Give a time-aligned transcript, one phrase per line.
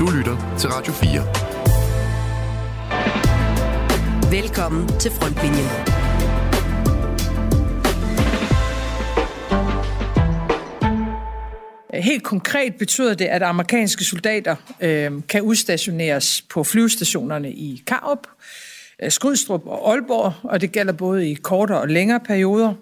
[0.00, 1.10] Du lytter til Radio 4.
[4.40, 5.66] Velkommen til Frontlinjen.
[12.04, 18.26] Helt konkret betyder det, at amerikanske soldater øh, kan udstationeres på flyvestationerne i Karup,
[19.02, 22.74] øh, Skrydstrup og Aalborg, og det gælder både i kortere og længere perioder.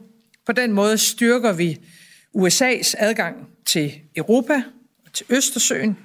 [0.47, 1.79] På den måde styrker vi
[2.37, 4.63] USA's adgang til Europa
[5.07, 5.97] og til Østersøen.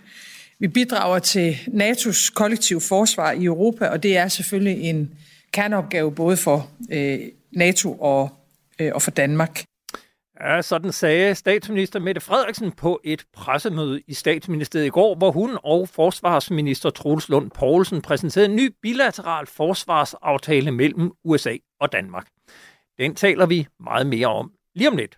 [0.59, 5.13] Vi bidrager til NATO's kollektiv forsvar i Europa, og det er selvfølgelig en
[5.51, 7.19] kerneopgave både for øh,
[7.51, 8.29] NATO og,
[8.79, 9.63] øh, og for Danmark.
[10.41, 15.57] Ja, sådan sagde statsminister Mette Frederiksen på et pressemøde i statsministeriet i går, hvor hun
[15.63, 22.27] og forsvarsminister Troels Lund Poulsen præsenterede en ny bilateral forsvarsaftale mellem USA og Danmark.
[22.97, 25.17] Den taler vi meget mere om lige om lidt.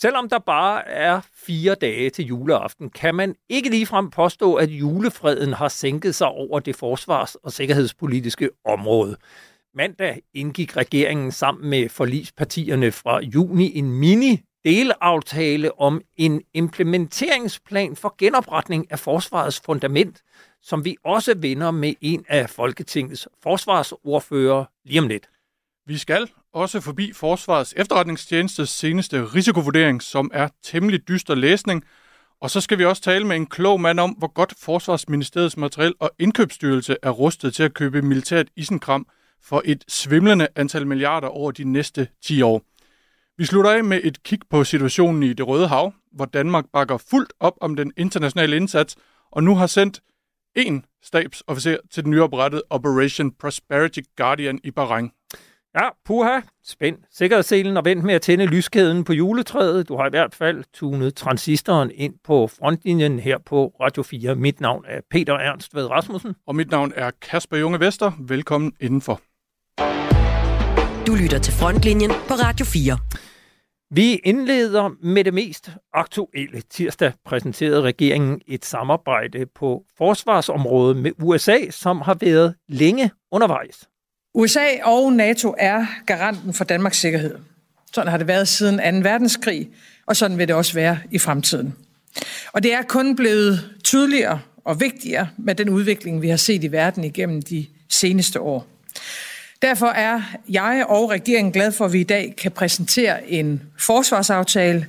[0.00, 5.52] Selvom der bare er fire dage til juleaften, kan man ikke ligefrem påstå, at julefreden
[5.52, 9.16] har sænket sig over det forsvars- og sikkerhedspolitiske område.
[9.74, 18.14] Mandag indgik regeringen sammen med forlispartierne fra juni en mini delaftale om en implementeringsplan for
[18.18, 20.22] genopretning af forsvarets fundament,
[20.62, 25.28] som vi også vinder med en af Folketingets forsvarsordfører lige om lidt.
[25.86, 31.84] Vi skal også forbi Forsvarets efterretningstjenestes seneste risikovurdering, som er temmelig dyster læsning.
[32.40, 35.94] Og så skal vi også tale med en klog mand om, hvor godt Forsvarsministeriets materiel
[36.00, 39.06] og indkøbsstyrelse er rustet til at købe militært isenkram
[39.42, 42.62] for et svimlende antal milliarder over de næste 10 år.
[43.38, 46.96] Vi slutter af med et kig på situationen i det Røde Hav, hvor Danmark bakker
[46.96, 48.96] fuldt op om den internationale indsats,
[49.30, 50.00] og nu har sendt
[50.56, 55.10] en stabsofficer til den nyoprettede Operation Prosperity Guardian i Bahrain.
[55.74, 59.88] Ja, puha, spænd sikkerhedsselen og vent med at tænde lyskæden på juletræet.
[59.88, 64.34] Du har i hvert fald tunet transistoren ind på frontlinjen her på Radio 4.
[64.34, 66.34] Mit navn er Peter Ernst Ved Rasmussen.
[66.46, 68.12] Og mit navn er Kasper Junge Vester.
[68.20, 69.20] Velkommen indenfor.
[71.06, 72.98] Du lytter til Frontlinjen på Radio 4.
[73.90, 76.60] Vi indleder med det mest aktuelle.
[76.60, 83.88] Tirsdag præsenterede regeringen et samarbejde på forsvarsområdet med USA, som har været længe undervejs.
[84.34, 87.34] USA og NATO er garanten for Danmarks sikkerhed.
[87.92, 89.08] Sådan har det været siden 2.
[89.08, 89.68] verdenskrig,
[90.06, 91.74] og sådan vil det også være i fremtiden.
[92.52, 96.72] Og det er kun blevet tydeligere og vigtigere med den udvikling, vi har set i
[96.72, 98.66] verden igennem de seneste år.
[99.62, 104.86] Derfor er jeg og regeringen glad for, at vi i dag kan præsentere en forsvarsaftale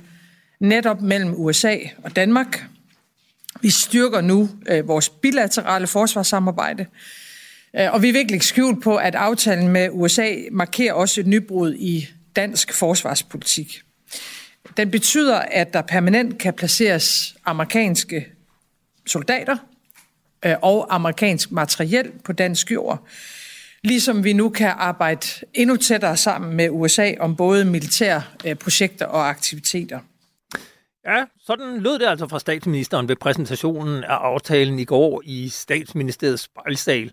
[0.60, 2.64] netop mellem USA og Danmark.
[3.60, 6.86] Vi styrker nu øh, vores bilaterale forsvarssamarbejde,
[7.76, 11.26] Øh, og vi vil ikke lægge skjul på, at aftalen med USA markerer også et
[11.26, 13.82] nybrud i dansk forsvarspolitik.
[14.76, 18.26] Den betyder, at der permanent kan placeres amerikanske
[19.06, 19.56] soldater
[20.44, 23.08] øh, og amerikansk materiel på dansk jord,
[23.84, 29.06] Ligesom vi nu kan arbejde endnu tættere sammen med USA om både militære øh, projekter
[29.06, 29.98] og aktiviteter.
[31.06, 36.42] Ja, sådan lød det altså fra statsministeren ved præsentationen af aftalen i går i statsministeriets
[36.42, 37.10] spejlsal.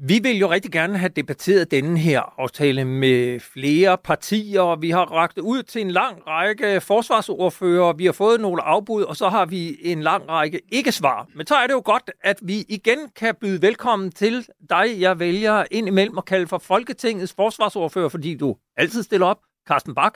[0.00, 4.76] Vi vil jo rigtig gerne have debatteret denne her aftale med flere partier.
[4.76, 7.92] Vi har ragt ud til en lang række forsvarsordfører.
[7.92, 11.28] Vi har fået nogle afbud, og så har vi en lang række ikke-svar.
[11.34, 15.00] Men så er det jo godt, at vi igen kan byde velkommen til dig.
[15.00, 19.40] Jeg vælger ind imellem at kalde for Folketingets forsvarsordfører, fordi du altid stiller op.
[19.68, 20.14] Carsten Bak,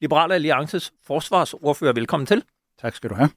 [0.00, 1.92] Liberale Alliances forsvarsordfører.
[1.92, 2.44] Velkommen til.
[2.80, 3.30] Tak skal du have.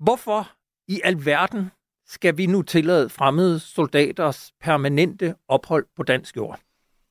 [0.00, 0.50] Hvorfor
[0.88, 1.70] i alverden
[2.12, 6.60] skal vi nu tillade fremmede soldaters permanente ophold på dansk jord?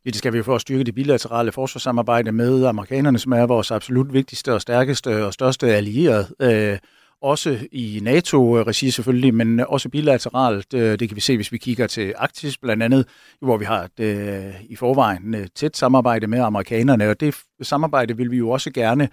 [0.06, 3.72] Ja, det skal vi for at styrke det bilaterale forsvarssamarbejde med amerikanerne, som er vores
[3.72, 6.28] absolut vigtigste og stærkeste og største allierede.
[6.42, 6.78] Øh,
[7.22, 10.74] også i NATO-regi selvfølgelig, men også bilateralt.
[10.74, 13.08] Øh, det kan vi se, hvis vi kigger til Arktis blandt andet,
[13.42, 18.18] hvor vi har et, øh, i forvejen et tæt samarbejde med amerikanerne, og det samarbejde
[18.18, 19.10] vil vi jo også gerne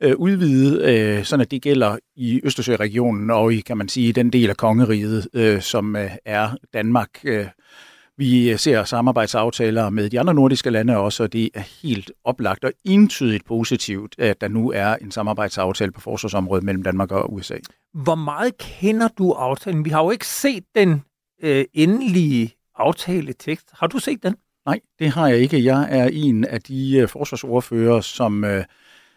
[0.00, 4.30] øh, udvide, øh, sådan at det gælder i Østersøregionen og i, kan man sige, den
[4.30, 7.08] del af kongeriget, øh, som øh, er Danmark.
[7.24, 7.46] Øh,
[8.16, 12.72] vi ser samarbejdsaftaler med de andre nordiske lande også, og det er helt oplagt og
[12.84, 17.56] entydigt positivt, at der nu er en samarbejdsaftale på forsvarsområdet mellem Danmark og USA.
[17.94, 19.84] Hvor meget kender du aftalen?
[19.84, 21.02] Vi har jo ikke set den
[21.42, 23.68] øh, endelige aftaletekst.
[23.72, 24.36] Har du set den?
[24.66, 25.64] Nej, det har jeg ikke.
[25.64, 28.64] Jeg er en af de øh, forsvarsordfører, som øh,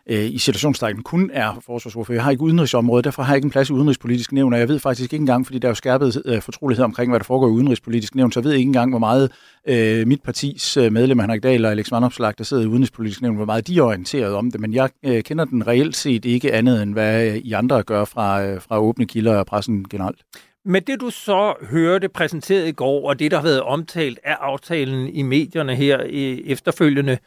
[0.08, 2.16] øh, i situationstegnen kun er forsvarsordfører.
[2.16, 4.68] Jeg har ikke udenrigsområdet, derfor har jeg ikke en plads i udenrigspolitisk nævn, og jeg
[4.68, 7.48] ved faktisk ikke engang, fordi der er jo skærpet øh, fortrolighed omkring, hvad der foregår
[7.48, 9.32] i udenrigspolitisk nævn, så jeg ved ikke engang, hvor meget
[9.68, 13.36] øh, mit partis øh, medlem, Henrik Dahl og Alex Vandopslag, der sidder i udenrigspolitisk nævn,
[13.36, 16.54] hvor meget de er orienteret om det, men jeg øh, kender den reelt set ikke
[16.54, 20.20] andet, end hvad øh, I andre gør fra, øh, fra åbne kilder og pressen generelt.
[20.66, 24.38] Men det du så hørte præsenteret i går, og det der har været omtalt af
[24.40, 27.18] aftalen i medierne her øh, efterfølgende,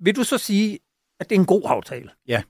[0.00, 0.78] vil du så sige,
[1.20, 2.10] at det er en god aftale?
[2.28, 2.42] Ja,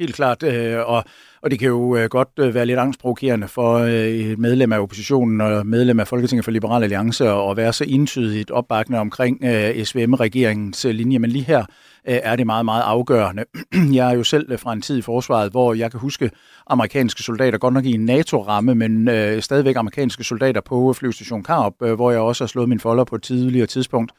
[0.00, 0.42] helt klart.
[0.42, 1.04] Øh, og,
[1.42, 5.40] og det kan jo øh, godt øh, være lidt angstprovokerende for et medlem af oppositionen
[5.40, 9.38] og medlem af Folketinget for Liberal Alliance at være så entydigt opbakkende omkring
[9.84, 11.18] SVM-regeringens linje.
[11.18, 11.64] Men lige her
[12.04, 13.44] er det meget, meget afgørende.
[13.98, 16.30] Jeg er jo selv fra en tid i forsvaret, hvor jeg kan huske
[16.66, 21.74] amerikanske soldater, godt nok i en NATO-ramme, men øh, stadigvæk amerikanske soldater på flyvestation Karup,
[21.82, 24.12] øh, hvor jeg også har slået min folder på et tidligere tidspunkt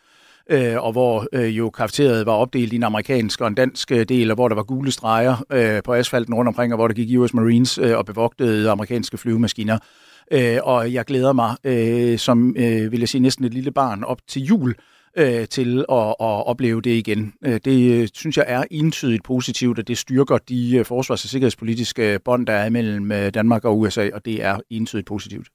[0.49, 4.05] øh, og hvor øh, jo kafeteriet var opdelt i en amerikansk og en dansk øh,
[4.09, 6.95] del, og hvor der var gule streger øh, på asfalten rundt omkring, og hvor der
[6.95, 9.77] gik US Marines øh, og bevogtede amerikanske flyvemaskiner.
[10.31, 14.03] Øh, og jeg glæder mig, øh, som øh, vil jeg sige, næsten et lille barn
[14.03, 14.75] op til jul,
[15.17, 17.33] øh, til at, at opleve det igen.
[17.45, 22.19] Øh, det øh, synes jeg er entydigt positivt, at det styrker de forsvars- og sikkerhedspolitiske
[22.25, 25.47] bånd, der er mellem Danmark og USA, og det er entydigt positivt.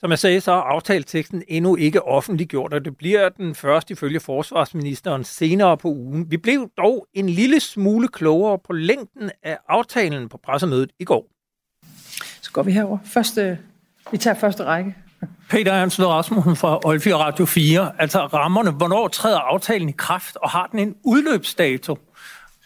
[0.00, 4.20] Som jeg sagde, så er aftaleteksten endnu ikke offentliggjort, og det bliver den første ifølge
[4.20, 6.30] forsvarsministeren senere på ugen.
[6.30, 11.26] Vi blev dog en lille smule klogere på længden af aftalen på pressemødet i går.
[12.42, 12.98] Så går vi herover.
[13.04, 13.58] Første,
[14.10, 14.94] vi tager første række.
[15.50, 17.92] Peter Ernst Rasmussen fra Olfi Radio 4.
[17.98, 21.98] Altså rammerne, hvornår træder aftalen i kraft, og har den en udløbsdato?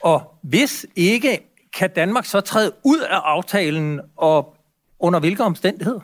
[0.03, 1.39] Og hvis ikke,
[1.79, 4.57] kan Danmark så træde ud af aftalen, og
[5.01, 6.01] under hvilke omstændigheder?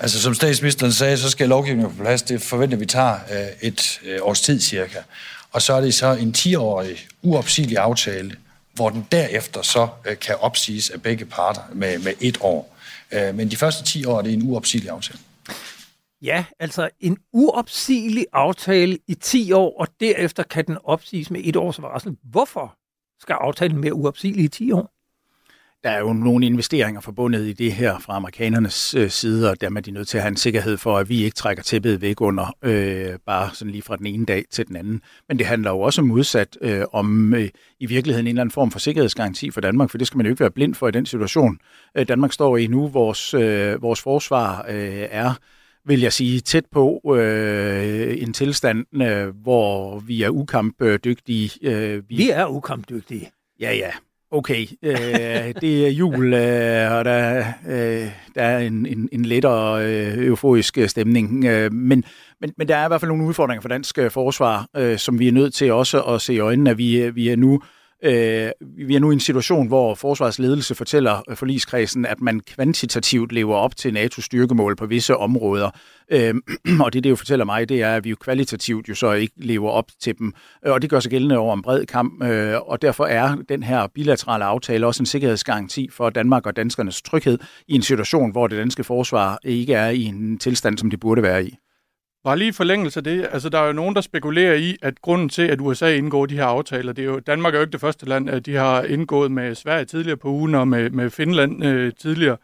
[0.00, 2.22] Altså som statsministeren sagde, så skal lovgivningen på plads.
[2.22, 4.98] Det forventer vi tager øh, et øh, års tid cirka.
[5.52, 8.36] Og så er det så en 10-årig uopsigelig aftale,
[8.74, 12.76] hvor den derefter så øh, kan opsiges af begge parter med, med et år.
[13.12, 15.18] Øh, men de første 10 år er det en uopsigelig aftale.
[16.22, 21.56] Ja, altså en uopsigelig aftale i 10 år, og derefter kan den opsiges med et
[21.56, 22.16] års varsel.
[22.22, 22.76] Hvorfor
[23.20, 24.97] skal aftalen være uopsigelig i 10 år?
[25.84, 29.82] Der er jo nogle investeringer forbundet i det her fra amerikanernes øh, side, og dermed
[29.82, 32.20] er de nødt til at have en sikkerhed for, at vi ikke trækker tæppet væk
[32.20, 35.02] under, øh, bare sådan lige fra den ene dag til den anden.
[35.28, 37.48] Men det handler jo også modsat øh, om øh,
[37.80, 40.30] i virkeligheden en eller anden form for sikkerhedsgaranti for Danmark, for det skal man jo
[40.30, 41.58] ikke være blind for i den situation.
[41.94, 45.34] Øh, Danmark står i nu, vores, øh, vores forsvar øh, er
[45.84, 51.50] vil jeg sige, tæt på øh, en tilstand, øh, hvor vi er ukampdygtige.
[51.62, 52.16] Øh, vi...
[52.16, 53.30] vi er ukampdygtige.
[53.60, 53.90] Ja, ja.
[54.30, 54.96] Okay, øh,
[55.60, 60.78] det er jul, øh, og der, øh, der er en, en, en lettere øh, euforisk
[60.78, 61.44] øh, stemning.
[61.44, 62.04] Øh, men,
[62.40, 65.18] men, men der er i hvert fald nogle udfordringer for dansk øh, forsvar, øh, som
[65.18, 67.54] vi er nødt til også at se i øjnene, at vi, øh, vi er nu
[67.54, 72.40] Øh, Øh, vi er nu i en situation, hvor forsvarsledelse fortæller øh, forligskredsen, at man
[72.40, 75.70] kvantitativt lever op til NATO's styrkemål på visse områder.
[76.12, 76.34] Øh,
[76.84, 79.34] og det, det jo fortæller mig, det er, at vi jo kvalitativt jo så ikke
[79.36, 80.32] lever op til dem.
[80.66, 82.22] Øh, og det gør sig gældende over en bred kamp.
[82.22, 87.02] Øh, og derfor er den her bilaterale aftale også en sikkerhedsgaranti for Danmark og danskernes
[87.02, 91.00] tryghed i en situation, hvor det danske forsvar ikke er i en tilstand, som det
[91.00, 91.58] burde være i.
[92.24, 93.28] Bare lige forlængelse af det.
[93.32, 96.34] Altså, der er jo nogen, der spekulerer i, at grunden til, at USA indgår de
[96.34, 98.82] her aftaler, det er jo, Danmark er jo ikke det første land, at de har
[98.82, 102.36] indgået med Sverige tidligere på ugen og med, med Finland øh, tidligere.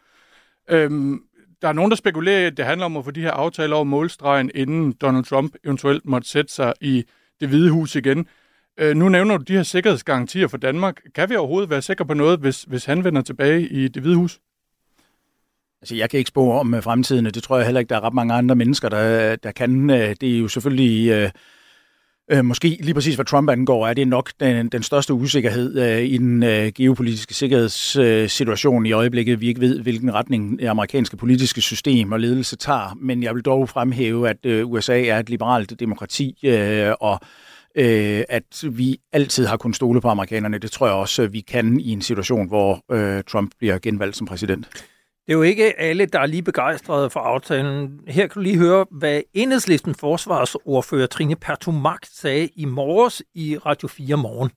[0.69, 1.23] Øhm,
[1.61, 3.75] der er nogen, der spekulerer i, at det handler om at få de her aftaler
[3.75, 7.03] over målstregen, inden Donald Trump eventuelt måtte sætte sig i
[7.39, 8.27] det hvide hus igen.
[8.79, 11.01] Øh, nu nævner du de her sikkerhedsgarantier for Danmark.
[11.15, 14.15] Kan vi overhovedet være sikre på noget, hvis, hvis han vender tilbage i det hvide
[14.15, 14.39] hus?
[15.85, 17.95] Altså, jeg kan ikke spå om øh, fremtiden, og det tror jeg heller ikke, der
[17.95, 19.89] er ret mange andre mennesker, der, der kan.
[19.89, 21.09] Øh, det er jo selvfølgelig...
[21.09, 21.29] Øh,
[22.31, 26.05] øh, måske lige præcis hvad Trump angår, er det nok den, den største usikkerhed øh,
[26.05, 29.41] i den øh, geopolitiske sikkerhedssituation i øjeblikket.
[29.41, 33.43] Vi ikke ved, hvilken retning det amerikanske politiske system og ledelse tager, men jeg vil
[33.43, 37.19] dog fremhæve, at øh, USA er et liberalt demokrati, øh, og
[37.75, 40.57] øh, at vi altid har kunnet stole på amerikanerne.
[40.57, 44.17] Det tror jeg også, øh, vi kan i en situation, hvor øh, Trump bliver genvalgt
[44.17, 44.67] som præsident.
[45.25, 47.99] Det er jo ikke alle, der er lige begejstrede for aftalen.
[48.07, 53.87] Her kan du lige høre, hvad enhedslisten forsvarsordfører Trine Pertumak sagde i morges i Radio
[53.87, 54.51] 4 Morgen.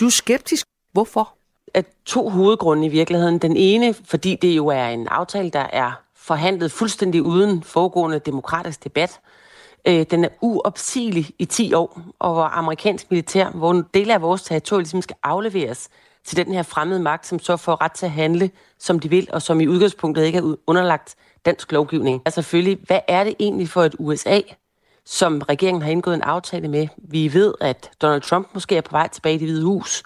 [0.00, 0.66] Du er skeptisk.
[0.92, 1.34] Hvorfor?
[1.74, 3.38] At to hovedgrunde i virkeligheden.
[3.38, 8.84] Den ene, fordi det jo er en aftale, der er forhandlet fuldstændig uden foregående demokratisk
[8.84, 9.20] debat.
[9.88, 14.22] Øh, den er uopsigelig i 10 år, og hvor amerikansk militær, hvor en del af
[14.22, 15.88] vores territorium ligesom skal afleveres
[16.24, 19.28] til den her fremmede magt, som så får ret til at handle, som de vil,
[19.32, 22.22] og som i udgangspunktet ikke er underlagt dansk lovgivning.
[22.24, 24.40] Altså selvfølgelig, hvad er det egentlig for et USA,
[25.04, 26.88] som regeringen har indgået en aftale med?
[26.96, 30.02] Vi ved, at Donald Trump måske er på vej tilbage i det hvide hus.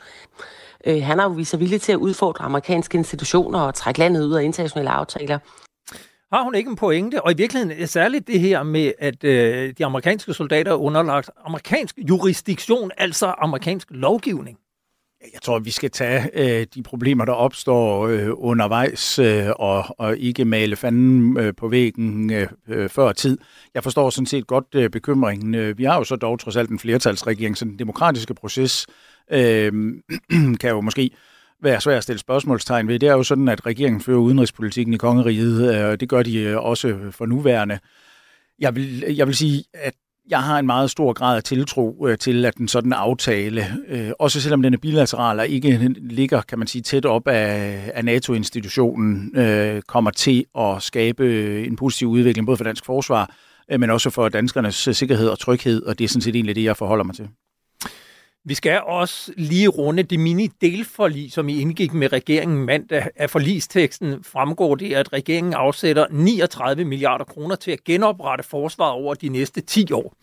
[0.87, 4.27] Øh, han har jo vist sig villig til at udfordre amerikanske institutioner og trække landet
[4.27, 5.39] ud af internationale aftaler.
[6.33, 7.23] Har hun ikke en pointe?
[7.23, 11.99] Og i virkeligheden særligt det her med, at øh, de amerikanske soldater er underlagt amerikansk
[12.09, 14.59] jurisdiktion, altså amerikansk lovgivning.
[15.33, 20.19] Jeg tror, vi skal tage øh, de problemer, der opstår øh, undervejs, øh, og, og
[20.19, 23.39] ikke male fanden øh, på væggen øh, øh før tid.
[23.75, 25.55] Jeg forstår sådan set godt øh, bekymringen.
[25.55, 28.87] Øh, vi har jo så dog trods alt en flertalsregering, så den demokratiske proces
[29.33, 29.73] øh,
[30.61, 31.11] kan jo måske
[31.63, 32.99] være svært at stille spørgsmålstegn ved.
[32.99, 36.39] Det er jo sådan, at regeringen fører udenrigspolitikken i kongeriget, øh, og det gør de
[36.39, 37.79] øh, også for nuværende.
[38.59, 39.95] Jeg vil, jeg vil sige, at
[40.29, 44.11] jeg har en meget stor grad af tiltro øh, til, at den sådan aftale, øh,
[44.19, 48.05] også selvom den er bilateral og ikke ligger, kan man sige, tæt op af, af
[48.05, 53.35] NATO-institutionen, øh, kommer til at skabe en positiv udvikling, både for dansk forsvar,
[53.71, 56.65] øh, men også for danskernes sikkerhed og tryghed, og det er sådan set egentlig det,
[56.65, 57.29] jeg forholder mig til.
[58.47, 63.07] Vi skal også lige runde det mini-delforlig, som I indgik med regeringen mandag.
[63.17, 69.15] Af forlisteksten fremgår det, at regeringen afsætter 39 milliarder kroner til at genoprette forsvaret over
[69.15, 70.15] de næste 10 år.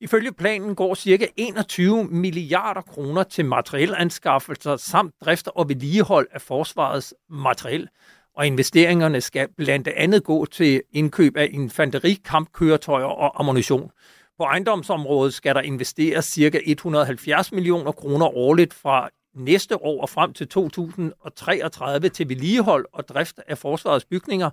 [0.00, 1.26] Ifølge planen går ca.
[1.36, 7.88] 21 milliarder kroner til materielanskaffelser samt drift og vedligehold af forsvarets materiel.
[8.36, 13.90] Og investeringerne skal blandt andet gå til indkøb af infanterikampkøretøjer og ammunition.
[14.38, 16.60] På ejendomsområdet skal der investeres ca.
[16.66, 23.40] 170 millioner kroner årligt fra næste år og frem til 2033 til vedligehold og drift
[23.46, 24.50] af forsvarets bygninger,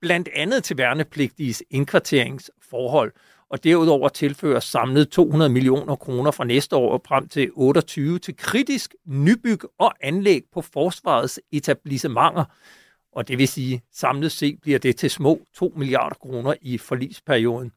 [0.00, 3.12] blandt andet til værnepligtiges indkvarteringsforhold.
[3.50, 8.36] Og derudover tilføres samlet 200 millioner kroner fra næste år og frem til 28 til
[8.36, 12.44] kritisk nybyg og anlæg på forsvarets etablissementer.
[13.12, 17.72] Og det vil sige, samlet set bliver det til små 2 milliarder kroner i forlisperioden.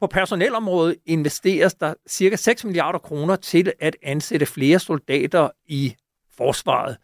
[0.00, 5.94] På personelområdet investeres der cirka 6 milliarder kroner til at ansætte flere soldater i
[6.36, 6.96] forsvaret.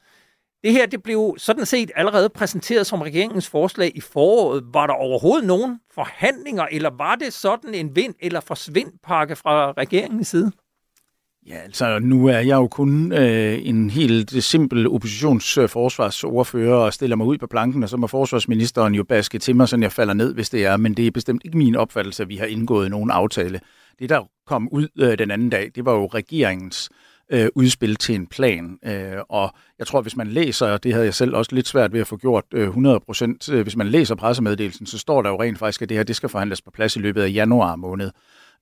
[0.65, 4.65] Det her det blev sådan set allerede præsenteret som regeringens forslag i foråret.
[4.73, 10.29] Var der overhovedet nogen forhandlinger, eller var det sådan en vind- eller forsvindpakke fra regeringens
[10.29, 10.53] side?
[11.49, 17.27] Ja, altså nu er jeg jo kun øh, en helt simpel oppositionsforsvarsordfører og stiller mig
[17.27, 20.35] ud på planken, og så må forsvarsministeren jo baske til mig, så jeg falder ned,
[20.35, 20.77] hvis det er.
[20.77, 23.61] Men det er bestemt ikke min opfattelse, at vi har indgået nogen aftale.
[23.99, 26.91] Det, der kom ud øh, den anden dag, det var jo regeringens
[27.31, 28.79] øh, udspil til en plan.
[28.85, 31.93] Øh, og jeg tror, hvis man læser, og det havde jeg selv også lidt svært
[31.93, 35.31] ved at få gjort øh, 100 procent, øh, hvis man læser pressemeddelelsen, så står der
[35.31, 37.77] jo rent faktisk, at det her det skal forhandles på plads i løbet af januar
[37.77, 38.11] måned.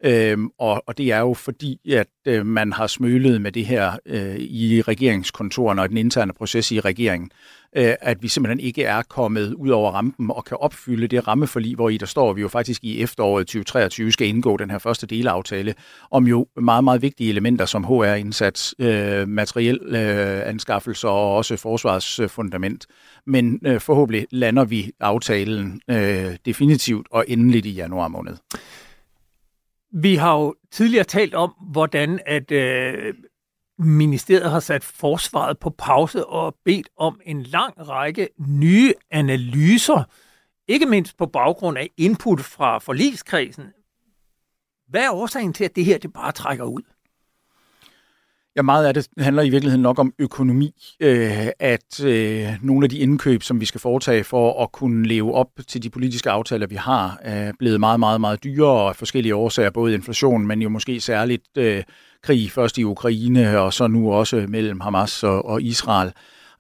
[0.05, 3.93] Øhm, og, og det er jo fordi, at øh, man har smølet med det her
[4.07, 7.31] øh, i regeringskontoren og den interne proces i regeringen,
[7.77, 11.75] øh, at vi simpelthen ikke er kommet ud over rampen og kan opfylde det rammeforlig,
[11.75, 14.79] hvor i der står, at vi jo faktisk i efteråret 2023 skal indgå den her
[14.79, 15.75] første delaftale
[16.11, 22.87] om jo meget, meget vigtige elementer som HR-indsats, øh, materiel øh, anskaffelser og også forsvarsfundament.
[22.91, 22.95] Øh,
[23.27, 28.37] Men øh, forhåbentlig lander vi aftalen øh, definitivt og endeligt i januar måned.
[29.97, 33.15] Vi har jo tidligere talt om, hvordan at øh,
[33.79, 40.03] ministeriet har sat forsvaret på pause og bedt om en lang række nye analyser,
[40.69, 43.65] ikke mindst på baggrund af input fra forligskredsen.
[44.89, 46.83] Hvad er årsagen til, at det her det bare trækker ud?
[48.57, 52.91] Ja, meget af det handler i virkeligheden nok om økonomi, øh, at øh, nogle af
[52.91, 56.67] de indkøb, som vi skal foretage for at kunne leve op til de politiske aftaler,
[56.67, 60.69] vi har, er blevet meget, meget, meget dyrere af forskellige årsager, både inflation, men jo
[60.69, 61.83] måske særligt øh,
[62.23, 66.13] krig først i Ukraine, og så nu også mellem Hamas og, og Israel.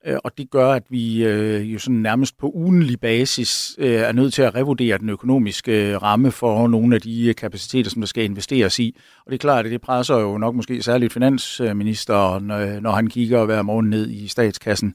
[0.06, 4.12] Øh, og det gør, at vi øh, jo sådan nærmest på ugenlig basis øh, er
[4.12, 8.02] nødt til at revurdere den økonomiske øh, ramme for nogle af de øh, kapaciteter, som
[8.02, 8.96] der skal investeres i.
[9.26, 13.06] Og det er klart, at det presser jo nok måske særligt finansministeren, øh, når han
[13.06, 14.94] kigger hver morgen ned i statskassen.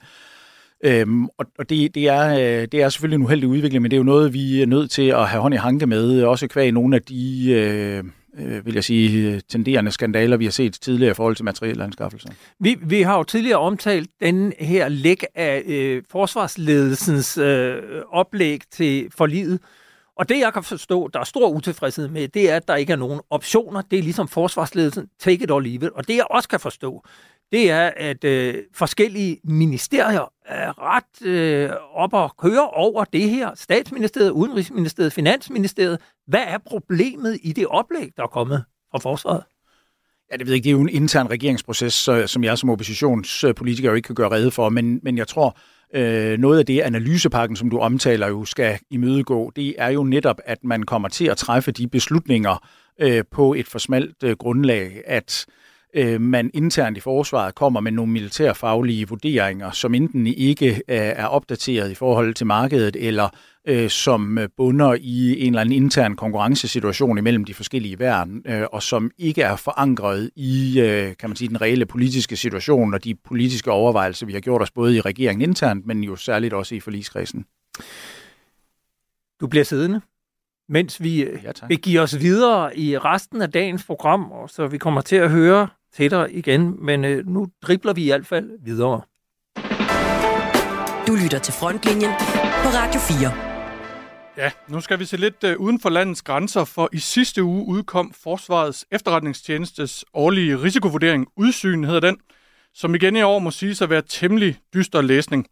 [0.83, 3.97] Øhm, og og det, det, er, øh, det er selvfølgelig en uheldig udvikling, men det
[3.97, 6.71] er jo noget, vi er nødt til at have hånd i hanke med, også kvæg
[6.71, 7.51] nogle af de...
[7.51, 8.03] Øh,
[8.37, 12.29] øh, vil jeg sige, øh, tenderende skandaler, vi har set tidligere i forhold til materielanskaffelser.
[12.59, 17.81] Vi, vi har jo tidligere omtalt den her læg af øh, forsvarsledelsens øh,
[18.11, 19.59] oplæg til forliget,
[20.19, 22.93] og det, jeg kan forstå, der er stor utilfredshed med, det er, at der ikke
[22.93, 23.81] er nogen optioner.
[23.81, 25.89] Det er ligesom forsvarsledelsen, take it or leave it.
[25.89, 27.03] Og det, jeg også kan forstå,
[27.51, 33.51] det er, at øh, forskellige ministerier er ret øh, op og køre over det her.
[33.55, 35.99] Statsministeriet, Udenrigsministeriet, Finansministeriet.
[36.27, 39.43] Hvad er problemet i det oplæg, der er kommet fra forsvaret?
[40.31, 40.63] Ja, det ved jeg ikke.
[40.63, 44.51] Det er jo en intern regeringsproces, som jeg som oppositionspolitiker jo ikke kan gøre redde
[44.51, 45.57] for, men, men jeg tror,
[45.95, 50.39] øh, noget af det analysepakken, som du omtaler jo skal imødegå, det er jo netop,
[50.45, 52.67] at man kommer til at træffe de beslutninger
[53.01, 55.53] øh, på et for smalt øh, grundlag, at øh,
[56.19, 61.91] man internt i forsvaret kommer med nogle militærfaglige vurderinger, som enten ikke øh, er opdateret
[61.91, 63.29] i forhold til markedet, eller
[63.67, 68.83] øh, som bunder i en eller anden intern konkurrencesituation imellem de forskellige værn, øh, og
[68.83, 73.15] som ikke er forankret i øh, kan man sige, den reelle politiske situation og de
[73.15, 76.79] politiske overvejelser, vi har gjort os både i regeringen internt, men jo særligt også i
[76.79, 77.45] forligskredsen.
[79.41, 80.01] Du bliver siddende
[80.69, 84.77] mens vi øh, ja, begiver os videre i resten af dagens program, og så vi
[84.77, 88.49] kommer til at høre til dig igen, men øh, nu dribler vi i hvert fald
[88.63, 89.01] videre.
[91.07, 92.11] Du lytter til Frontlinjen
[92.63, 93.49] på Radio 4.
[94.37, 97.65] Ja, nu skal vi se lidt uh, uden for landets grænser, for i sidste uge
[97.67, 102.17] udkom Forsvarets efterretningstjenestes årlige risikovurdering, Udsyn hedder den,
[102.73, 105.47] som igen i år må sige at være temmelig dyster læsning.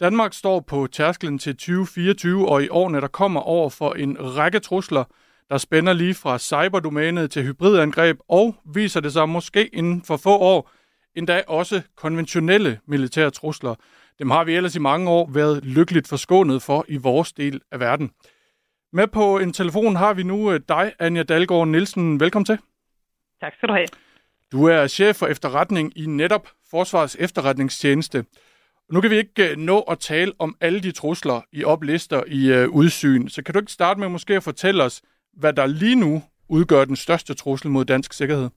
[0.00, 4.58] Danmark står på tærsklen til 2024, og i årene, der kommer over for en række
[4.58, 5.04] trusler,
[5.50, 10.36] der spænder lige fra cyberdomænet til hybridangreb, og viser det sig måske inden for få
[10.38, 10.70] år,
[11.14, 13.74] endda også konventionelle militære trusler.
[14.18, 17.80] Dem har vi ellers i mange år været lykkeligt forskånet for i vores del af
[17.80, 18.10] verden.
[18.92, 22.20] Med på en telefon har vi nu øh, dig, Anja Dalgaard Nielsen.
[22.20, 22.58] Velkommen til.
[23.40, 23.86] Tak skal du have.
[24.52, 28.24] Du er chef for efterretning i netop Forsvars efterretningstjeneste.
[28.92, 32.64] Nu kan vi ikke øh, nå at tale om alle de trusler, I oplister i
[32.64, 35.02] uh, udsyn, så kan du ikke starte med måske at fortælle os,
[35.32, 38.50] hvad der lige nu udgør den største trussel mod dansk sikkerhed?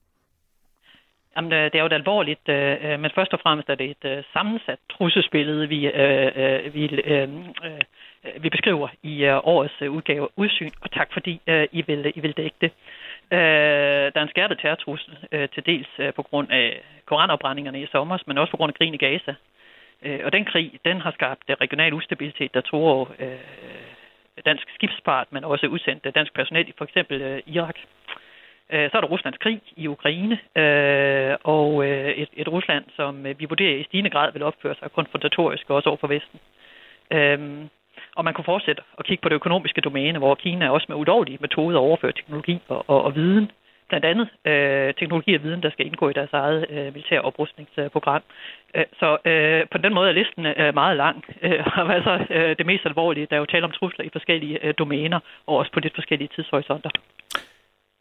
[1.36, 3.90] Jamen, øh, det er jo et alvorligt, øh, øh, men først og fremmest er det
[3.90, 5.78] et sammensat trusselsbillede, vi,
[6.72, 6.84] vi,
[8.38, 11.40] vi beskriver i årets udgave Udsyn, og tak fordi
[11.72, 12.72] I vil, I vil dække det.
[13.30, 18.50] Der er en skærpet terrortrussel til dels på grund af koranopbrændingerne i sommer, men også
[18.50, 19.34] på grund af krigen i Gaza.
[20.04, 23.28] Øh, og den krig, den har skabt regional ustabilitet, der tror øh,
[24.46, 27.78] dansk skibsfart, men også udsendt dansk personel i for eksempel øh, Irak.
[28.72, 33.26] Øh, så er der Ruslands krig i Ukraine, øh, og øh, et, et Rusland, som
[33.26, 36.40] øh, vi vurderer i stigende grad vil opføre sig konfrontatorisk også over for Vesten.
[37.10, 37.66] Øh,
[38.16, 41.38] og man kunne fortsætte at kigge på det økonomiske domæne, hvor Kina også med ulovlige
[41.40, 43.50] metoder overfører teknologi og, og, og viden
[43.94, 48.22] blandt andet øh, teknologi og viden, der skal indgå i deres eget øh, militære oprustningsprogram.
[48.76, 51.16] Øh, så øh, på den måde er listen øh, meget lang.
[51.42, 54.56] Øh, og altså øh, det mest alvorlige, der er jo tale om trusler i forskellige
[54.64, 56.90] øh, domæner, og også på lidt forskellige tidshorisonter.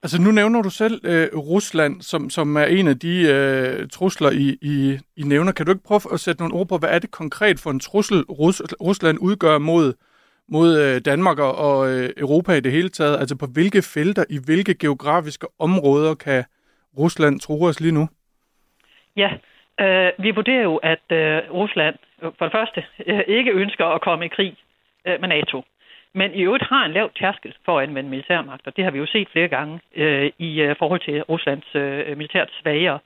[0.04, 4.30] Altså nu nævner du selv øh, Rusland, som, som er en af de øh, trusler,
[4.32, 5.52] I, I, I nævner.
[5.52, 7.80] Kan du ikke prøve at sætte nogle ord på, hvad er det konkret for en
[7.80, 9.94] trussel, Rus, Rusland udgør mod
[10.48, 13.20] mod øh, Danmark og, og øh, Europa i det hele taget?
[13.20, 16.44] Altså på hvilke felter, i hvilke geografiske områder kan
[16.98, 18.08] Rusland tro os lige nu?
[19.16, 19.30] Ja,
[19.82, 24.02] øh, vi vurderer jo, at øh, Rusland øh, for det første øh, ikke ønsker at
[24.02, 24.56] komme i krig
[25.08, 25.64] øh, med NATO.
[26.16, 28.98] Men i øvrigt har en lav tærskel for at anvende militærmagt, og det har vi
[28.98, 33.00] jo set flere gange øh, i øh, forhold til Ruslands øh, militært svagere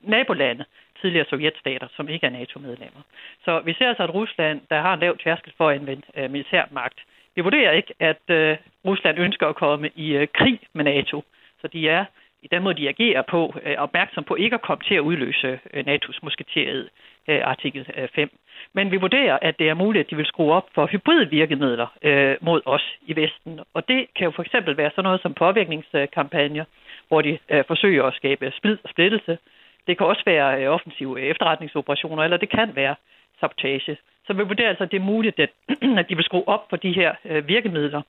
[0.00, 0.64] nabolande
[1.02, 3.02] tidligere sovjetstater, som ikke er NATO-medlemmer.
[3.44, 6.30] Så vi ser altså, at Rusland, der har en lav tærskel for at anvende øh,
[6.30, 6.98] militær magt,
[7.34, 8.56] vi vurderer ikke, at uh,
[8.90, 11.24] Rusland ønsker at komme i øh, krig med NATO.
[11.60, 12.04] Så de er
[12.42, 15.60] i den måde, de agerer på, uh, opmærksom på ikke at komme til at udløse
[15.74, 16.88] NATO's musketeriet
[17.28, 18.30] uh, artikel 5.
[18.72, 22.36] Men vi vurderer, at det er muligt, at de vil skrue op for hybridvirkemidler øh,
[22.40, 23.60] mod os i Vesten.
[23.74, 26.64] Og det kan jo for eksempel være sådan noget som påvirkningskampagner,
[27.08, 29.38] hvor de øh, forsøger at skabe splid og splittelse,
[29.86, 32.94] det kan også være øh, offensive efterretningsoperationer, eller det kan være
[33.40, 33.96] sabotage.
[34.26, 35.50] Så vi vurderer altså, at det er muligt, at,
[36.00, 38.02] at de vil skrue op for de her øh, virkemidler.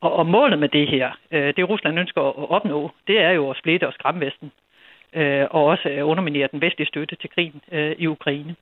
[0.00, 3.50] Og, og målet med det her, øh, det Rusland ønsker at opnå, det er jo
[3.50, 4.52] at splitte og skræmme Vesten.
[5.12, 7.60] Øh, og også øh, underminere den vestlige støtte til krigen
[7.98, 8.54] i Ukraine.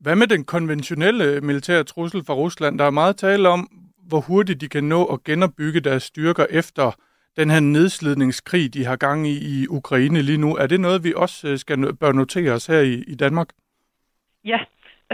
[0.00, 2.78] Hvad med den konventionelle militære trussel fra Rusland?
[2.78, 3.68] Der er meget tale om,
[4.08, 6.92] hvor hurtigt de kan nå at genopbygge deres styrker efter
[7.36, 10.56] den her nedslidningskrig, de har gang i i Ukraine lige nu.
[10.56, 13.48] Er det noget, vi også øh, skal bør notere os her i, i Danmark?
[14.44, 14.60] Ja,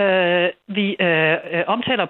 [0.02, 2.07] øh, vi øh, øh omtaler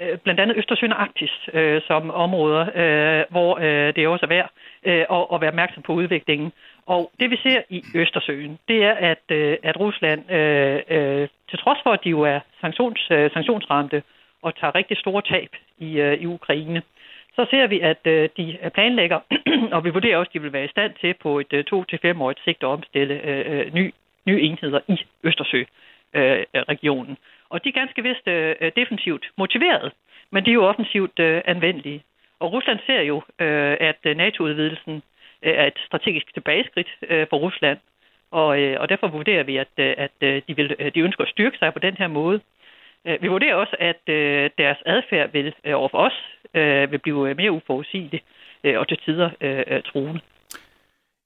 [0.00, 4.34] øh, blandt andet Østersøen og Arktis øh, som områder, øh, hvor øh, det også er
[4.36, 4.50] værd
[4.86, 6.52] øh, at, at være opmærksom på udviklingen.
[6.86, 11.58] Og det vi ser i Østersøen, det er, at, øh, at Rusland, øh, øh, til
[11.58, 14.02] trods for, at de jo er sanktions, øh, sanktionsramte
[14.42, 17.01] og tager rigtig store tab i, øh, i Ukraine, øh,
[17.36, 19.20] så ser vi, at øh, de øh, planlægger,
[19.76, 21.84] og vi vurderer også, at de vil være i stand til på et øh, to
[21.84, 23.94] til fem årigt sigt at omstille øh, øh, ny,
[24.26, 27.12] nye enheder i Østersø-regionen.
[27.12, 27.16] Øh,
[27.50, 29.92] og de er ganske vist øh, øh, defensivt motiveret,
[30.30, 32.02] men de er jo offensivt øh, anvendelige.
[32.40, 35.02] Og Rusland ser jo, øh, at NATO-udvidelsen
[35.42, 37.78] øh, er et strategisk tilbageskridt øh, for Rusland,
[38.30, 41.58] og, øh, og derfor vurderer vi, at, øh, at de, vil, de ønsker at styrke
[41.58, 42.40] sig på den her måde.
[43.06, 46.18] Øh, vi vurderer også, at øh, deres adfærd vil øh, overfor os
[46.90, 48.22] vil blive mere uforudsigelig
[48.64, 49.30] og til tider
[49.84, 50.20] truende.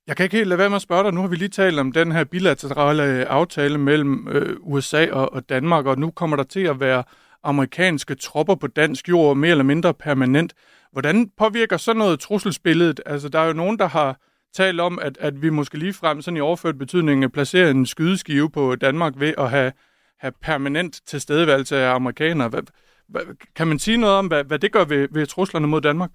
[0.07, 1.15] Jeg kan ikke helt lade være med at spørge dig.
[1.15, 5.49] Nu har vi lige talt om den her bilaterale aftale mellem øh, USA og, og
[5.49, 7.05] Danmark, og nu kommer der til at være
[7.43, 10.55] amerikanske tropper på dansk jord mere eller mindre permanent.
[10.93, 13.01] Hvordan påvirker så noget trusselsbilledet?
[13.07, 14.17] Altså, der er jo nogen, der har
[14.55, 18.51] talt om, at, at vi måske lige frem sådan i overført betydning placerer en skydeskive
[18.51, 19.73] på Danmark ved at have,
[20.19, 22.49] have permanent tilstedeværelse af amerikanere.
[22.49, 22.63] Hvad,
[23.09, 23.23] hvad,
[23.57, 26.11] kan man sige noget om, hvad, hvad det gør ved, ved truslerne mod Danmark?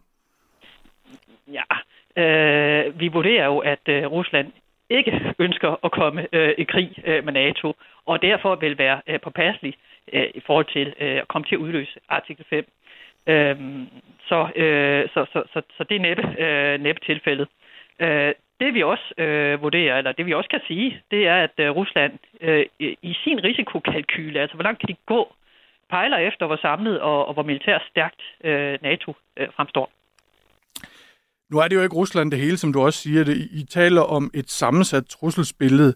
[1.48, 1.68] Ja,
[2.22, 4.52] øh, vi vurderer jo, at øh, Rusland
[4.90, 7.74] ikke ønsker at komme øh, i krig øh, med NATO,
[8.06, 9.74] og derfor vil være øh, påpasselig
[10.14, 12.66] øh, i forhold til øh, at komme til at udløse artikel 5.
[13.28, 13.58] Øh,
[14.28, 17.48] så, øh, så, så, så, så det er næppe, øh, næppe tilfældet.
[18.00, 21.56] Øh, det vi også øh, vurderer, eller det vi også kan sige, det er, at
[21.58, 25.22] øh, Rusland øh, i sin risikokalkyle, altså hvor langt kan de gå,
[25.90, 29.92] pejler efter, hvor samlet og, og hvor militært stærkt øh, NATO øh, fremstår.
[31.52, 33.38] Nu er det jo ikke Rusland det hele, som du også siger det.
[33.38, 35.94] I taler om et sammensat trusselsbillede.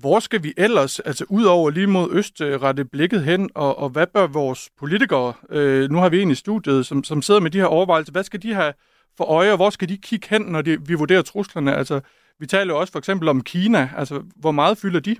[0.00, 3.78] Hvor skal vi ellers, altså ud over lige mod øst, øh, rette blikket hen, og,
[3.78, 7.40] og hvad bør vores politikere, øh, nu har vi en i studiet, som, som sidder
[7.40, 8.72] med de her overvejelser, hvad skal de have
[9.16, 11.74] for øje, og hvor skal de kigge hen, når de, vi vurderer truslerne?
[11.74, 12.00] Altså,
[12.40, 15.16] vi taler jo også for eksempel om Kina, altså hvor meget fylder de?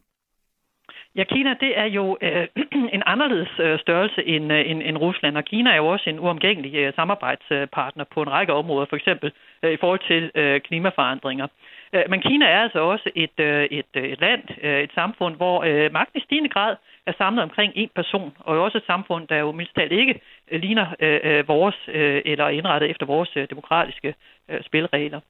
[1.16, 2.46] Ja, Kina det er jo øh,
[2.96, 6.18] en anderledes øh, størrelse end, øh, end, end Rusland, og Kina er jo også en
[6.18, 11.46] uomgængelig øh, samarbejdspartner på en række områder, for eksempel øh, i forhold til øh, klimaforandringer.
[11.92, 15.36] Øh, men Kina er altså også et, øh, et, øh, et land, øh, et samfund,
[15.36, 16.76] hvor øh, magten i stigende grad
[17.06, 20.86] er samlet omkring en person, og også et samfund, der jo mindst ikke øh, ligner
[21.00, 24.14] øh, øh, vores, øh, eller er indrettet efter vores øh, demokratiske
[24.48, 25.20] øh, spilregler.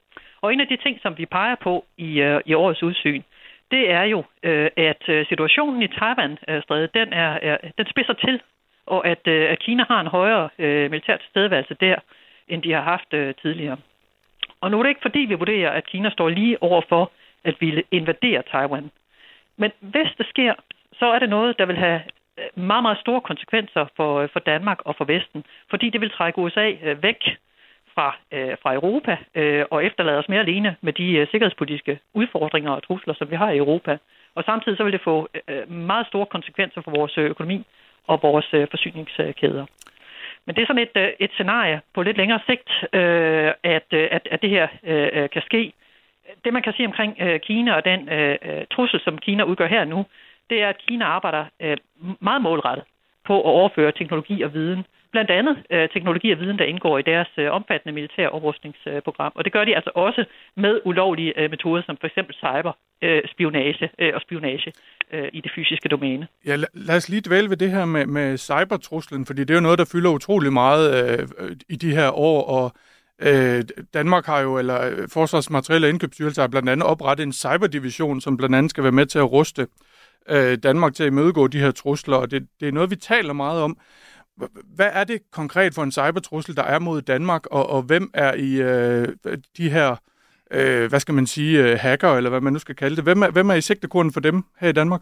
[0.41, 3.23] Og en af de ting, som vi peger på i, øh, i årets udsyn,
[3.71, 8.41] det er jo, øh, at øh, situationen i Taiwan-strædet, den, er, er, den spidser til,
[8.87, 11.97] og at, øh, at Kina har en højere øh, militær tilstedeværelse der,
[12.49, 13.77] end de har haft øh, tidligere.
[14.61, 17.11] Og nu er det ikke fordi, vi vurderer, at Kina står lige over for
[17.45, 18.91] at ville invadere Taiwan.
[19.57, 20.55] Men hvis det sker,
[20.99, 22.01] så er det noget, der vil have
[22.39, 26.11] øh, meget, meget store konsekvenser for, øh, for Danmark og for Vesten, fordi det vil
[26.11, 27.23] trække USA øh, væk
[27.95, 32.71] fra, øh, fra Europa øh, og efterlade os mere alene med de øh, sikkerhedspolitiske udfordringer
[32.71, 33.99] og trusler, som vi har i Europa.
[34.35, 37.67] Og samtidig så vil det få øh, meget store konsekvenser for vores økonomi
[38.07, 39.67] og vores øh, forsyningskæder.
[40.47, 44.09] Men det er sådan et, øh, et scenarie på lidt længere sigt, øh, at, øh,
[44.11, 45.73] at, at det her øh, kan ske.
[46.45, 49.85] Det man kan sige omkring øh, Kina og den øh, trussel, som Kina udgør her
[49.85, 50.05] nu,
[50.51, 51.77] det er, at Kina arbejder øh,
[52.21, 52.85] meget målrettet
[53.27, 57.03] på at overføre teknologi og viden blandt andet øh, teknologi og viden, der indgår i
[57.13, 59.33] deres øh, omfattende militære oprustningsprogram.
[59.35, 60.25] Og det gør de altså også
[60.57, 64.73] med ulovlige øh, metoder, som for eksempel cyberspionage øh, øh, og spionage
[65.13, 66.27] øh, i det fysiske domæne.
[66.47, 69.55] Ja, lad, lad os lige dvæle ved det her med, med cybertruslen, fordi det er
[69.55, 72.73] jo noget, der fylder utrolig meget øh, øh i de her år, og
[73.29, 73.63] øh,
[73.95, 78.37] Danmark har jo, eller øh, Forsvarsmateriel og Indkøbsstyrelse har blandt andet oprettet en cyberdivision, som
[78.37, 79.67] blandt andet skal være med til at ruste
[80.31, 83.33] øh, Danmark til at imødegå de her trusler, og det, det er noget, vi taler
[83.33, 83.79] meget om.
[84.77, 88.35] Hvad er det konkret for en cybertrussel, der er mod Danmark, og, og hvem er
[88.35, 89.09] i øh,
[89.57, 89.97] de her,
[90.51, 93.05] øh, hvad skal man sige, øh, hacker, eller hvad man nu skal kalde det?
[93.05, 95.01] Hvem er, hvem er i sigtekornen for dem her i Danmark?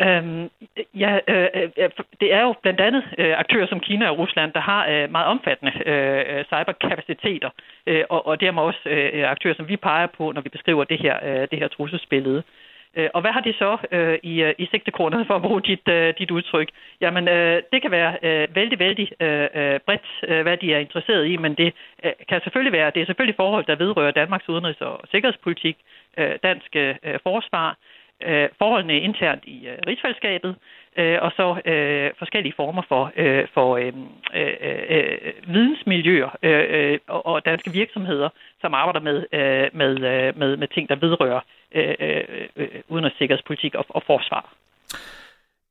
[0.00, 0.50] Øhm,
[0.94, 1.48] ja, øh,
[1.78, 5.10] øh det er jo blandt andet øh, aktører som Kina og Rusland, der har øh,
[5.10, 7.50] meget omfattende øh, cyberkapaciteter,
[7.86, 10.98] øh, og, og dermed også øh, aktører, som vi peger på, når vi beskriver det
[11.00, 12.38] her, øh, det her trusselsbillede.
[12.38, 12.63] Øh,
[12.96, 15.88] Øh, og hvad har de så øh, i, øh, i sigtekornet, for at bruge dit,
[15.88, 16.68] øh, dit udtryk?
[17.00, 20.78] Jamen, øh, det kan være øh, vældig, vældig øh, øh, bredt, øh, hvad de er
[20.78, 24.48] interesseret i, men det øh, kan selvfølgelig være, det er selvfølgelig forhold, der vedrører Danmarks
[24.48, 25.76] udenrigs- og sikkerhedspolitik,
[26.18, 27.76] øh, dansk øh, forsvar,
[28.22, 30.56] øh, forholdene internt i øh, rigsfællesskabet,
[30.96, 33.92] øh, og så øh, forskellige former for, øh, for øh,
[34.34, 34.54] øh,
[34.88, 38.28] øh, vidensmiljøer øh, øh, og, og danske virksomheder,
[38.60, 41.40] som arbejder med, øh, med, øh, med, med ting, der vedrører
[41.74, 44.54] øh, øh, øh udenrigssikkerhedspolitik og, og forsvar.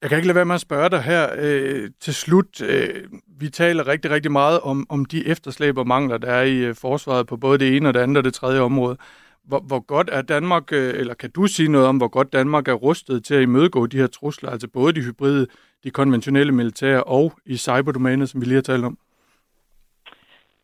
[0.04, 2.62] Jeg kan ikke lade være med at spørge dig her øh, til slut.
[2.62, 3.04] Øh,
[3.39, 6.76] vi taler rigtig, rigtig meget om, om de efterslæb og mangler, der er i øh,
[6.76, 8.98] forsvaret på både det ene og det andet og det tredje område.
[9.44, 12.68] Hvor, hvor godt er Danmark, øh, eller kan du sige noget om, hvor godt Danmark
[12.68, 15.48] er rustet til at imødegå de her trusler, altså både de hybride,
[15.84, 18.98] de konventionelle militære og i cyberdomænet, som vi lige har talt om?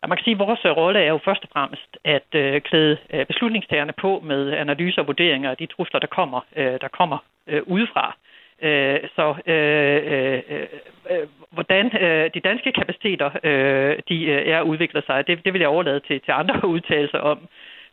[0.08, 2.98] Man kan sige, at vores øh, rolle er jo først og fremmest at øh, klæde
[3.14, 7.18] øh, beslutningstagerne på med analyser og vurderinger af de trusler, der kommer, øh, der kommer
[7.48, 8.16] øh, udefra.
[8.62, 10.68] Øh, så øh, øh,
[11.12, 15.60] øh, hvordan øh, de danske kapaciteter øh, de øh, er udvikler sig, det, det vil
[15.60, 17.40] jeg overlade til, til andre udtalelser om.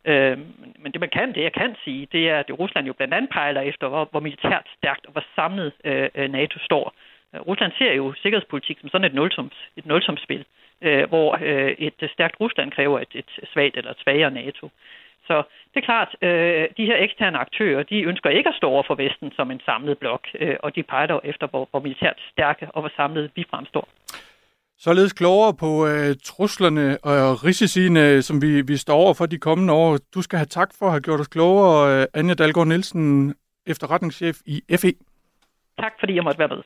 [0.04, 0.38] Øh,
[0.78, 3.30] men det man kan, det jeg kan sige, det er, at Rusland jo blandt andet
[3.30, 6.94] pejler efter, hvor, hvor militært stærkt og hvor samlet øh, øh NATO står.
[7.46, 10.65] Rusland ser jo sikkerhedspolitik som sådan et nulsums, et nulsumsspil, øh,
[11.08, 14.70] hvor øh, et stærkt Rusland kræver et, et svagt eller et svagere NATO.
[15.26, 15.42] Så
[15.74, 18.94] det er klart, øh, de her eksterne aktører, de ønsker ikke at stå over for
[18.94, 22.68] Vesten som en samlet blok, øh, og de peger dog efter, hvor, hvor militært stærke
[22.74, 23.88] og hvor samlet vi fremstår.
[24.78, 29.72] Således klogere på øh, truslerne og risiciene, som vi, vi står over for de kommende
[29.72, 29.98] år.
[30.14, 33.34] Du skal have tak for at have gjort os klogere, øh, Anja Dalgaard Nielsen,
[33.66, 34.92] efterretningschef i FE.
[35.78, 36.62] Tak fordi jeg måtte være med.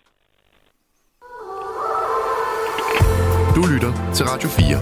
[3.57, 4.79] Du lytter til Radio 4.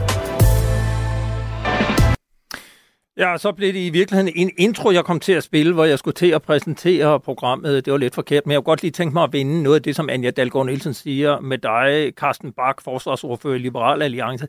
[3.17, 5.99] Ja, så blev det i virkeligheden en intro, jeg kom til at spille, hvor jeg
[5.99, 7.85] skulle til at præsentere programmet.
[7.85, 9.83] Det var lidt forkert, men jeg kunne godt lige tænke mig at vinde noget af
[9.83, 14.49] det, som Anja Dalgaard Nielsen siger med dig, Carsten Bak, forsvarsordfører i Liberal Alliance.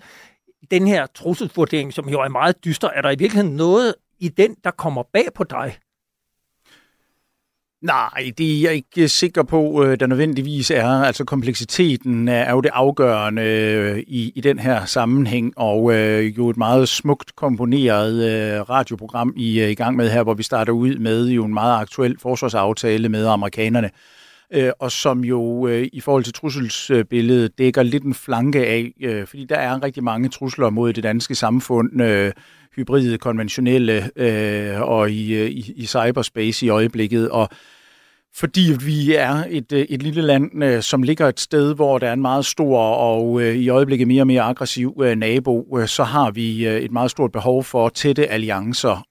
[0.71, 4.55] Den her trusselsvurdering, som jo er meget dyster, er der i virkeligheden noget i den,
[4.63, 5.77] der kommer bag på dig?
[7.81, 10.87] Nej, det er jeg ikke sikker på, øh, der nødvendigvis er.
[10.87, 16.49] Altså kompleksiteten er jo det afgørende øh, i, i den her sammenhæng, og øh, jo
[16.49, 20.73] et meget smukt komponeret øh, radioprogram, I er i gang med her, hvor vi starter
[20.73, 23.89] ud med jo en meget aktuel forsvarsaftale med amerikanerne,
[24.53, 29.27] øh, og som jo øh, i forhold til trusselsbilledet dækker lidt en flanke af, øh,
[29.27, 32.31] fordi der er rigtig mange trusler mod det danske samfund, øh,
[32.75, 37.29] hybride, konventionelle øh, og i, øh, i, i cyberspace i øjeblikket.
[37.29, 37.49] Og
[38.35, 42.07] fordi vi er et, øh, et lille land, øh, som ligger et sted, hvor der
[42.07, 46.31] er en meget stor og øh, i øjeblikket mere og mere aggressiv nabo, så har
[46.31, 49.05] vi et meget stort behov for tætte alliancer.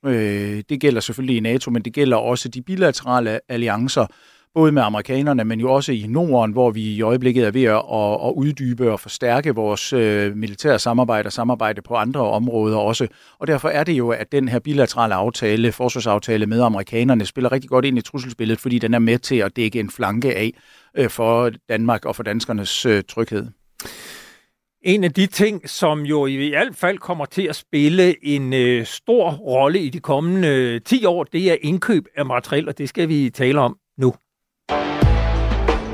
[0.68, 4.07] Det gælder selvfølgelig i NATO, men det gælder også de bilaterale alliancer,
[4.54, 7.76] både med amerikanerne, men jo også i Norden, hvor vi i øjeblikket er ved at,
[8.28, 13.06] at uddybe og forstærke vores øh, militære samarbejde og samarbejde på andre områder også.
[13.38, 17.70] Og derfor er det jo, at den her bilaterale aftale, forsvarsaftale med amerikanerne, spiller rigtig
[17.70, 20.52] godt ind i trusselsbilledet, fordi den er med til at dække en flanke af
[20.96, 23.46] øh, for Danmark og for danskernes øh, tryghed.
[24.82, 28.87] En af de ting, som jo i hvert fald kommer til at spille en øh,
[28.87, 32.88] stor rolle i de kommende øh, 10 år, det er indkøb af materiel, og det
[32.88, 34.14] skal vi tale om nu.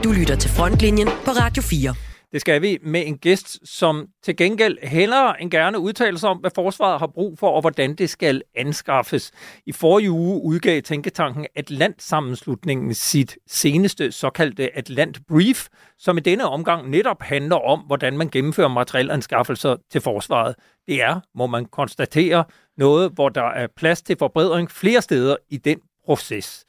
[0.05, 1.95] Du lytter til Frontlinjen på Radio 4.
[2.33, 6.39] Det skal vi med en gæst, som til gengæld hellere end gerne udtaler sig om,
[6.39, 9.33] hvad forsvaret har brug for, og hvordan det skal anskaffes.
[9.67, 16.91] I forrige uge udgav Tænketanken Atlant-sammenslutningen sit seneste såkaldte Atlant Brief, som i denne omgang
[16.91, 20.55] netop handler om, hvordan man gennemfører materielanskaffelser til forsvaret.
[20.87, 22.45] Det er, må man konstatere,
[22.77, 26.65] noget, hvor der er plads til forbedring flere steder i den proces.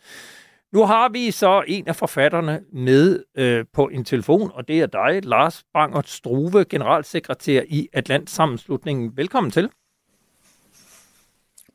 [0.74, 4.86] Nu har vi så en af forfatterne med øh, på en telefon, og det er
[4.86, 9.18] dig, Lars Bangert Struve, generalsekretær i Atlant Sammenslutningen.
[9.18, 9.70] Velkommen til.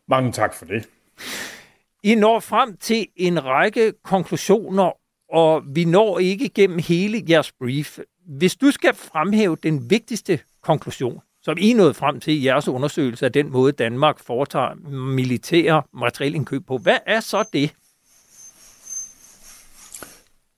[0.09, 0.88] Mange tak for det.
[2.03, 4.90] I når frem til en række konklusioner,
[5.33, 7.98] og vi når ikke igennem hele jeres brief.
[8.26, 13.26] Hvis du skal fremhæve den vigtigste konklusion, som I nåede frem til i jeres undersøgelse
[13.26, 14.74] af den måde, Danmark foretager
[15.14, 17.74] militære materielindkøb på, hvad er så det?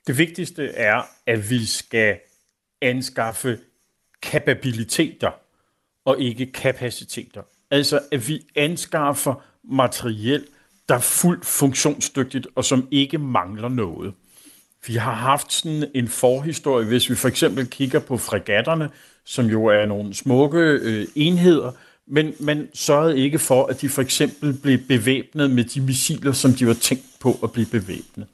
[0.06, 2.18] Det vigtigste er, at vi skal
[2.80, 3.58] anskaffe
[4.22, 5.30] kapabiliteter
[6.04, 7.42] og ikke kapaciteter.
[7.70, 9.34] Altså, at vi anskaffer
[9.64, 10.46] materiel,
[10.88, 14.14] der er fuldt funktionsdygtigt og som ikke mangler noget.
[14.86, 18.90] Vi har haft sådan en forhistorie, hvis vi for eksempel kigger på fregatterne,
[19.24, 21.72] som jo er nogle smukke øh, enheder,
[22.06, 26.52] men man sørgede ikke for, at de for eksempel blev bevæbnet med de missiler, som
[26.52, 28.26] de var tænkt på at blive bevæbnet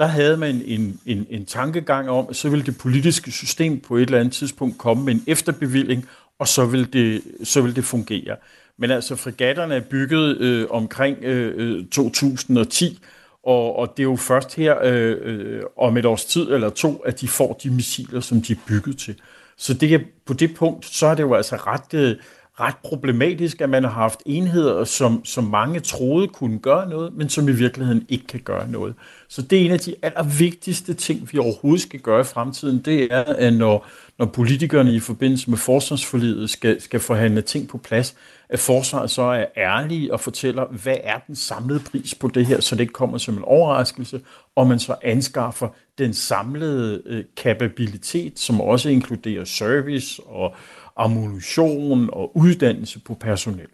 [0.00, 3.96] der havde man en, en, en tankegang om, at så ville det politiske system på
[3.96, 6.06] et eller andet tidspunkt komme med en efterbevilling,
[6.38, 8.36] og så vil det, så vil det fungere.
[8.78, 12.98] Men altså, fregatterne er bygget øh, omkring øh, øh 2010,
[13.44, 16.96] og, og det er jo først her øh, øh, om et års tid eller to,
[16.96, 19.14] at de får de missiler, som de er bygget til.
[19.56, 22.16] Så det, på det punkt, så er det jo altså ret, øh,
[22.60, 27.28] ret problematisk, at man har haft enheder, som, som mange troede kunne gøre noget, men
[27.28, 28.94] som i virkeligheden ikke kan gøre noget.
[29.30, 33.08] Så det er en af de allervigtigste ting, vi overhovedet skal gøre i fremtiden, det
[33.12, 33.86] er, at når,
[34.18, 38.16] når politikerne i forbindelse med forsvarsforlidet skal, skal forhandle ting på plads,
[38.48, 42.60] at forsvaret så er ærlige og fortæller, hvad er den samlede pris på det her,
[42.60, 44.20] så det ikke kommer som en overraskelse,
[44.56, 50.54] og man så anskaffer den samlede øh, kapabilitet, som også inkluderer service og
[50.96, 53.68] ammunition og uddannelse på personel.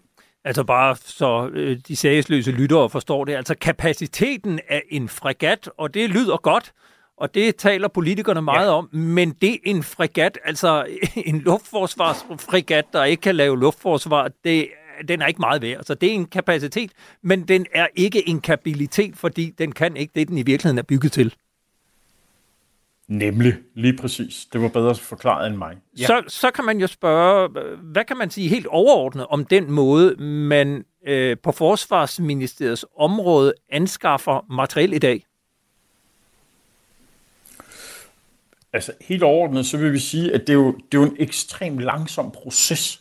[0.46, 3.34] Altså bare så øh, de sagsløse lyttere forstår det.
[3.34, 6.72] Altså kapaciteten af en fregat, og det lyder godt,
[7.18, 8.72] og det taler politikerne meget ja.
[8.72, 10.86] om, men det er en fregat, altså
[11.30, 14.68] en luftforsvarsfregat, der ikke kan lave luftforsvar, det,
[15.08, 15.76] den er ikke meget værd.
[15.76, 16.90] Altså det er en kapacitet,
[17.22, 20.82] men den er ikke en kapabilitet, fordi den kan ikke det, den i virkeligheden er
[20.82, 21.34] bygget til.
[23.08, 24.46] Nemlig, lige præcis.
[24.52, 25.76] Det var bedre forklaret end mig.
[25.98, 26.06] Ja.
[26.06, 27.48] Så, så kan man jo spørge,
[27.82, 34.46] hvad kan man sige helt overordnet om den måde, man øh, på Forsvarsministeriets område anskaffer
[34.50, 35.24] materiel i dag?
[38.72, 41.16] Altså helt overordnet, så vil vi sige, at det er jo, det er jo en
[41.18, 43.00] ekstremt langsom proces.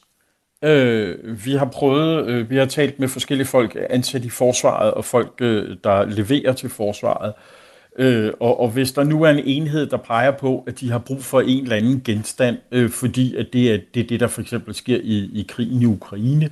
[0.63, 5.05] Øh, vi har prøvet, øh, vi har talt med forskellige folk ansat i forsvaret, og
[5.05, 7.33] folk, øh, der leverer til forsvaret.
[7.37, 7.64] Øh,
[7.99, 10.99] Øh, og, og hvis der nu er en enhed, der peger på, at de har
[10.99, 14.27] brug for en eller anden genstand, øh, fordi at det, er, det er det, der
[14.27, 16.49] for eksempel sker i, i krigen i Ukraine,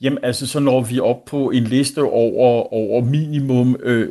[0.00, 4.08] jamen altså så når vi op på en liste over, over minimum øh,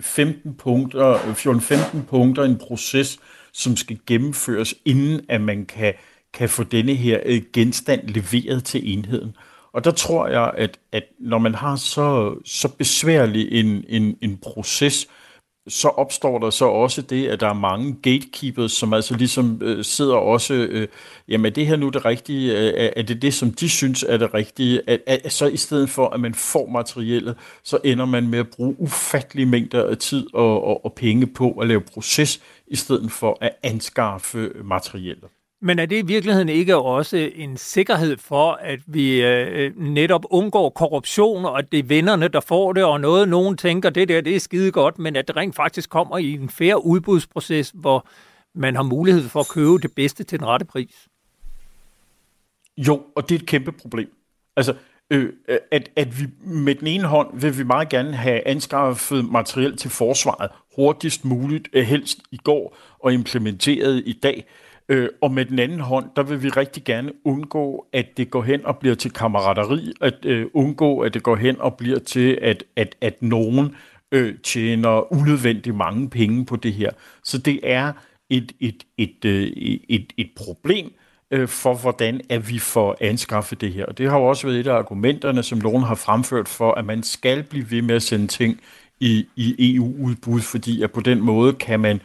[0.00, 3.18] 15 punkter, 14-15 punkter, en proces,
[3.52, 5.94] som skal gennemføres, inden at man kan,
[6.34, 9.36] kan få denne her øh, genstand leveret til enheden.
[9.72, 14.38] Og der tror jeg, at, at når man har så, så besværlig en, en, en
[14.42, 15.06] proces,
[15.70, 19.84] så opstår der så også det, at der er mange gatekeepers, som altså ligesom øh,
[19.84, 20.88] sidder også, øh,
[21.28, 24.16] jamen er det her nu det rigtige, øh, er det det, som de synes er
[24.16, 28.28] det rigtige, at, at, så i stedet for, at man får materialet, så ender man
[28.28, 32.40] med at bruge ufattelige mængder af tid og, og, og penge på at lave proces,
[32.66, 35.28] i stedet for at anskaffe materialet.
[35.62, 40.70] Men er det i virkeligheden ikke også en sikkerhed for, at vi øh, netop undgår
[40.70, 44.20] korruption, og at det er vennerne, der får det, og noget, nogen tænker, det der,
[44.20, 48.06] det er skide godt, men at det rent faktisk kommer i en færre udbudsproces, hvor
[48.54, 51.08] man har mulighed for at købe det bedste til den rette pris?
[52.76, 54.12] Jo, og det er et kæmpe problem.
[54.56, 54.74] Altså,
[55.10, 55.32] øh,
[55.70, 59.90] at, at vi med den ene hånd vil vi meget gerne have anskaffet materiel til
[59.90, 64.46] forsvaret hurtigst muligt, øh, helst i går, og implementeret i dag.
[64.90, 68.42] Øh, og med den anden hånd, der vil vi rigtig gerne undgå, at det går
[68.42, 72.38] hen og bliver til kammerateri, at øh, undgå, at det går hen og bliver til,
[72.42, 73.76] at, at, at nogen
[74.12, 76.90] øh, tjener unødvendigt mange penge på det her.
[77.24, 77.92] Så det er
[78.30, 80.92] et, et, et, øh, et, et, et problem
[81.30, 83.86] øh, for, hvordan at vi får anskaffet det her.
[83.86, 86.84] Og det har jo også været et af argumenterne, som nogen har fremført for, at
[86.84, 88.60] man skal blive ved med at sende ting
[89.00, 92.00] i, i EU-udbud, fordi at på den måde kan man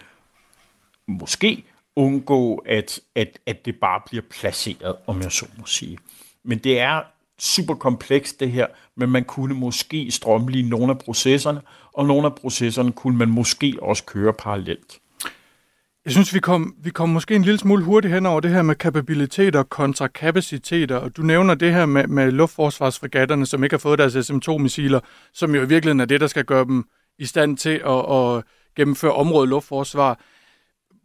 [1.08, 1.64] måske
[1.96, 5.98] undgå, at, at, at det bare bliver placeret, om jeg så må sige.
[6.44, 7.02] Men det er
[7.40, 11.62] super komplekst det her, men man kunne måske strømlige nogle af processerne,
[11.94, 15.00] og nogle af processerne kunne man måske også køre parallelt.
[16.06, 18.62] Jeg synes, vi kom, vi kom måske en lille smule hurtigt hen over det her
[18.62, 23.80] med kapabiliteter kontra kapaciteter, og du nævner det her med, med luftforsvarsfregatterne, som ikke har
[23.80, 25.00] fået deres SM-2-missiler,
[25.34, 26.86] som jo i virkeligheden er det, der skal gøre dem
[27.20, 28.44] i stand til at, at
[28.76, 30.20] gennemføre området luftforsvar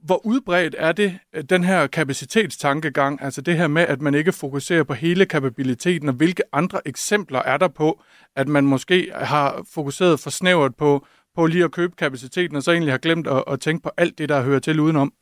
[0.02, 4.32] hvor udbredt er det, øh, den her kapacitetstankegang, altså det her med, at man ikke
[4.32, 8.02] fokuserer på hele kapabiliteten, og hvilke andre eksempler er der på,
[8.36, 12.72] at man måske har fokuseret for snævert på, på lige at købe kapaciteten, og så
[12.72, 15.12] egentlig har glemt at, at tænke på alt det, der hører til udenom?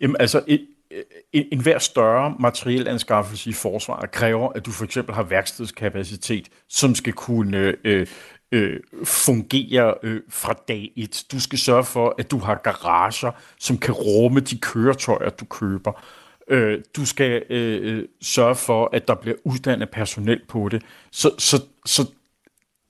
[0.00, 0.58] Jamen altså, øh,
[0.94, 6.48] en, en, en hver større materielanskaffelse i forsvaret kræver, at du for eksempel har værkstedskapacitet,
[6.68, 8.06] som skal kunne øh,
[8.54, 11.24] øh, fungerer øh, fra dag et.
[11.32, 16.04] Du skal sørge for, at du har garager, som kan rumme de køretøjer, du køber.
[16.48, 20.82] Øh, du skal øh, øh, sørge for, at der bliver uddannet personel på det.
[21.10, 22.10] Så, så, så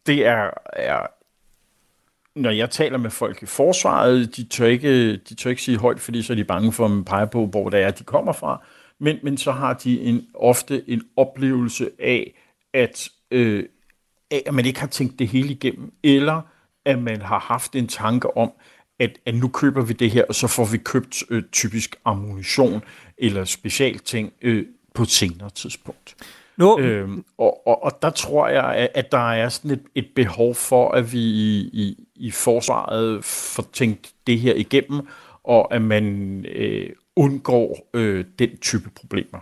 [0.07, 1.07] det er, er
[2.35, 6.01] når jeg taler med folk i forsvaret, de tør ikke, de tør ikke sige højt,
[6.01, 8.63] fordi så er de bange for at pege på, hvor det er, de kommer fra.
[8.99, 12.35] Men, men så har de en, ofte en oplevelse af,
[12.75, 13.65] at øh,
[14.35, 16.41] af, at man ikke har tænkt det hele igennem, eller
[16.85, 18.53] at man har haft en tanke om,
[18.99, 22.83] at, at nu køber vi det her, og så får vi købt øh, typisk ammunition
[23.19, 26.17] eller specialting øh, på et senere tidspunkt.
[26.57, 26.79] No.
[26.79, 30.55] Øhm, og, og, og der tror jeg, at, at der er sådan et, et behov
[30.55, 35.09] for, at vi i, i, i forsvaret får tænkt det her igennem,
[35.45, 39.39] og at man øh, undgår øh, den type problemer.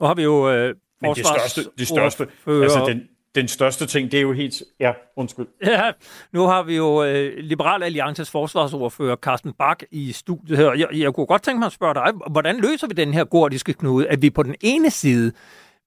[0.00, 4.12] Nu har vi jo øh, Men det største, det største altså den, den største ting,
[4.12, 4.62] det er jo helt...
[4.80, 5.46] Ja, undskyld.
[5.66, 5.92] Ja,
[6.32, 10.72] nu har vi jo øh, Liberal Alliances forsvarsordfører Carsten Bak i studiet her.
[10.72, 13.72] Jeg, jeg kunne godt tænke mig at spørge dig, hvordan løser vi den her gordiske
[13.72, 15.32] knude, at vi på den ene side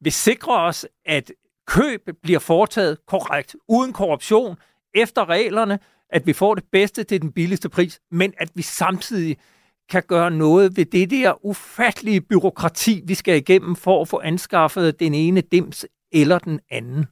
[0.01, 1.31] vil sikre os, at
[1.67, 4.55] køb bliver foretaget korrekt, uden korruption,
[4.95, 5.79] efter reglerne,
[6.09, 9.37] at vi får det bedste til den billigste pris, men at vi samtidig
[9.89, 14.99] kan gøre noget ved det der ufattelige byråkrati, vi skal igennem for at få anskaffet
[14.99, 17.05] den ene dims eller den anden.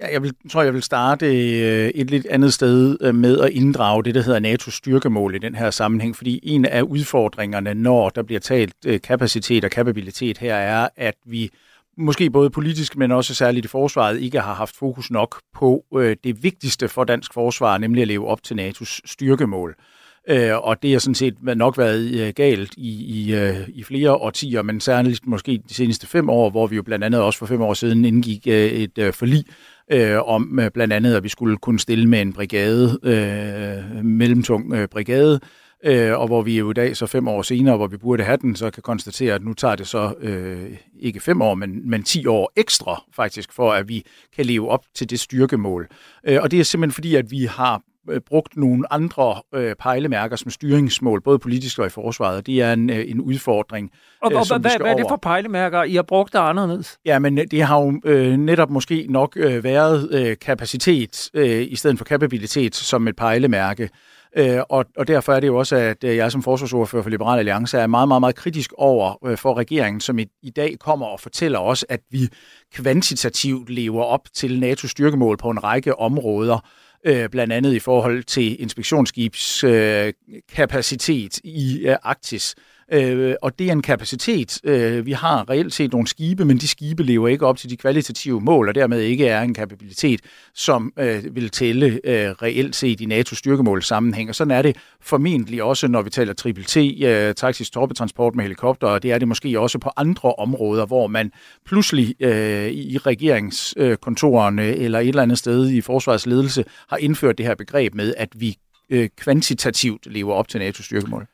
[0.00, 3.50] Ja, jeg vil, tror, jeg vil starte øh, et lidt andet sted øh, med at
[3.50, 8.08] inddrage det, der hedder NATO's styrkemål i den her sammenhæng, fordi en af udfordringerne, når
[8.08, 11.50] der bliver talt øh, kapacitet og kapabilitet her, er, at vi
[11.96, 15.84] måske både politisk, men også særligt i forsvaret, ikke har haft fokus nok på
[16.24, 19.70] det vigtigste for dansk forsvar, nemlig at leve op til NATO's styrkemål.
[19.70, 19.97] Øh,
[20.30, 24.12] Øh, og det har sådan set nok været øh, galt i, i, øh, i flere
[24.12, 27.46] årtier, men særligt måske de seneste fem år, hvor vi jo blandt andet også for
[27.46, 29.44] fem år siden indgik et forlig
[29.92, 34.88] øh, om blandt andet, at vi skulle kunne stille med en brigade, øh, mellemtung øh,
[34.88, 35.40] brigade,
[35.84, 38.36] øh, og hvor vi jo i dag, så fem år senere, hvor vi burde have
[38.36, 42.02] den, så kan konstatere, at nu tager det så øh, ikke fem år, men, men
[42.02, 44.04] ti år ekstra faktisk, for at vi
[44.36, 45.88] kan leve op til det styrkemål.
[46.24, 47.82] Øh, og det er simpelthen fordi, at vi har
[48.26, 52.90] brugt nogle andre øh, pejlemærker som styringsmål, både politisk og i forsvaret, det er en,
[52.90, 53.90] øh, en udfordring.
[54.22, 56.98] Og, øh, og hvad, hvad er det for pejlemærker, I har brugt der anderledes?
[57.04, 61.76] Ja, men det har jo øh, netop måske nok øh, været øh, kapacitet øh, i
[61.76, 63.88] stedet for kapabilitet som et pejlemærke.
[64.36, 67.38] Øh, og, og derfor er det jo også, at øh, jeg som forsvarsordfører for Liberal
[67.38, 71.06] Alliance er meget, meget, meget kritisk over øh, for regeringen, som i, i dag kommer
[71.06, 72.28] og fortæller os, at vi
[72.74, 76.68] kvantitativt lever op til NATO's styrkemål på en række områder,
[77.04, 80.12] øh, blandt andet i forhold til inspektionsskibs øh,
[80.54, 82.54] kapacitet i øh, Arktis.
[82.92, 84.60] Øh, og det er en kapacitet.
[84.64, 87.76] Øh, vi har reelt set nogle skibe, men de skibe lever ikke op til de
[87.76, 90.20] kvalitative mål, og dermed ikke er en kapabilitet,
[90.54, 94.28] som øh, vil tælle øh, reelt set i NATO styrkemål sammenhæng.
[94.28, 98.44] Og sådan er det formentlig også, når vi taler triple T, øh, taktisk torpetransport med
[98.44, 101.32] helikopter, og det er det måske også på andre områder, hvor man
[101.66, 107.38] pludselig øh, i regeringskontorerne øh, eller et eller andet sted i forsvarets ledelse har indført
[107.38, 108.56] det her begreb med, at vi
[108.90, 111.26] øh, kvantitativt lever op til NATO styrkemål.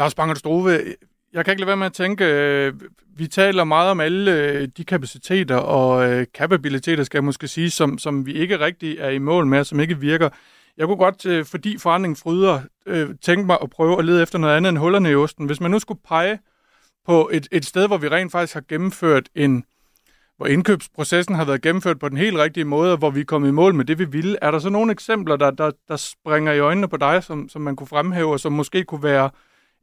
[0.00, 0.80] Lars Banger Strove,
[1.32, 2.72] jeg kan ikke lade være med at tænke, øh,
[3.16, 7.70] vi taler meget om alle øh, de kapaciteter og øh, kapabiliteter, skal jeg måske sige,
[7.70, 10.28] som, som vi ikke rigtig er i mål med, som ikke virker.
[10.76, 12.60] Jeg kunne godt, fordi forandringen fryder,
[13.22, 15.46] tænke mig at prøve at lede efter noget andet end hullerne i osten.
[15.46, 16.38] Hvis man nu skulle pege
[17.06, 19.64] på et, et sted, hvor vi rent faktisk har gennemført en,
[20.36, 23.48] hvor indkøbsprocessen har været gennemført på den helt rigtige måde, og hvor vi er kommet
[23.48, 24.38] i mål med det, vi ville.
[24.42, 27.62] Er der så nogle eksempler, der, der, der springer i øjnene på dig, som, som
[27.62, 29.30] man kunne fremhæve, og som måske kunne være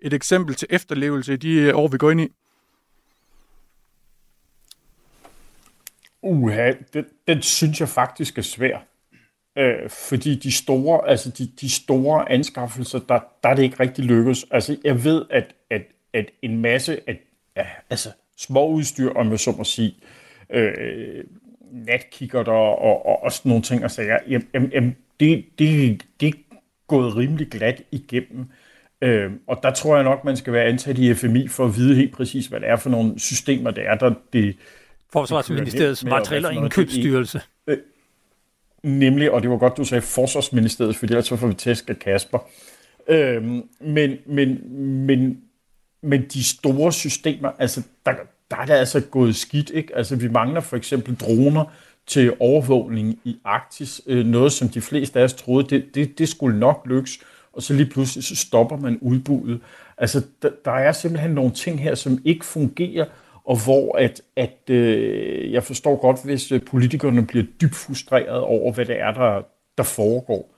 [0.02, 2.28] et eksempel til efterlevelse i de øh, år, vi går ind i?
[6.22, 8.78] Uha, den, den synes jeg faktisk er svær.
[9.58, 14.06] Øh, fordi de store, altså de, de store anskaffelser, der, der er det ikke rigtig
[14.06, 14.46] lykkes.
[14.52, 15.82] Altså jeg ved, at, at,
[16.14, 17.18] at en masse at,
[17.56, 19.96] ja, altså, små udstyr, om jeg så må sige,
[20.50, 21.24] øh,
[21.72, 26.04] natkikker der og, og, og sådan nogle ting, og så jeg, jamen, jamen, det, det,
[26.20, 26.34] det er
[26.88, 28.46] gået rimelig glat igennem.
[29.02, 31.96] Øh, og der tror jeg nok, man skal være ansat i FMI for at vide
[31.96, 34.56] helt præcis, hvad det er for nogle systemer, det er, der det...
[35.14, 37.42] Forsvarsministeriets materiel- og indkøbsstyrelse.
[37.68, 37.78] Øh,
[38.84, 42.40] nemlig, og det var godt, du sagde Forsvarsministeriet, for ellers får vi tæsk af Kasper.
[43.08, 43.44] Øh,
[43.80, 45.42] men, men, men,
[46.02, 48.14] men de store systemer, altså, der,
[48.52, 49.98] der er det altså gået skidt, ikke?
[49.98, 51.66] Altså, vi mangler for eksempel droner
[52.08, 56.30] til overvågning i Arktis, øh, noget som de fleste af os troede, det, det, det
[56.30, 57.20] skulle nok lykkes
[57.58, 59.62] og så lige pludselig så stopper man udbuddet.
[59.98, 63.06] Altså, der, der er simpelthen nogle ting her, som ikke fungerer,
[63.46, 68.74] og hvor at, at øh, jeg forstår godt, hvis øh, politikerne bliver dybt frustreret over,
[68.74, 69.42] hvad det er, der,
[69.78, 70.54] der foregår.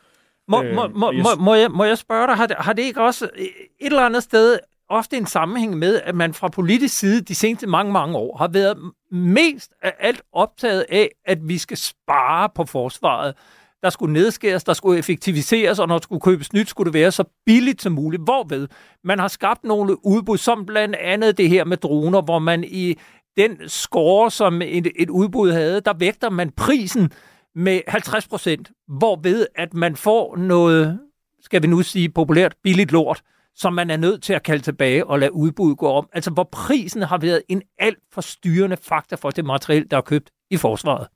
[0.47, 1.23] Må, øh, må, må, jeg...
[1.23, 3.49] må, må, jeg, må jeg spørge dig, har det, har det ikke også et
[3.81, 7.91] eller andet sted ofte en sammenhæng med, at man fra politisk side de seneste mange,
[7.93, 8.77] mange år har været
[9.11, 13.35] mest af alt optaget af, at vi skal spare på forsvaret
[13.83, 17.11] der skulle nedskæres, der skulle effektiviseres, og når der skulle købes nyt, skulle det være
[17.11, 18.23] så billigt som muligt.
[18.23, 18.67] Hvorved
[19.03, 22.97] man har skabt nogle udbud, som blandt andet det her med droner, hvor man i
[23.37, 27.11] den score, som et, et udbud havde, der vægter man prisen
[27.55, 30.99] med 50 procent, hvorved at man får noget,
[31.41, 33.21] skal vi nu sige populært, billigt lort,
[33.55, 36.09] som man er nødt til at kalde tilbage og lade udbuddet gå om.
[36.13, 40.01] Altså hvor prisen har været en alt for styrende faktor for det materiel, der er
[40.01, 41.07] købt i forsvaret.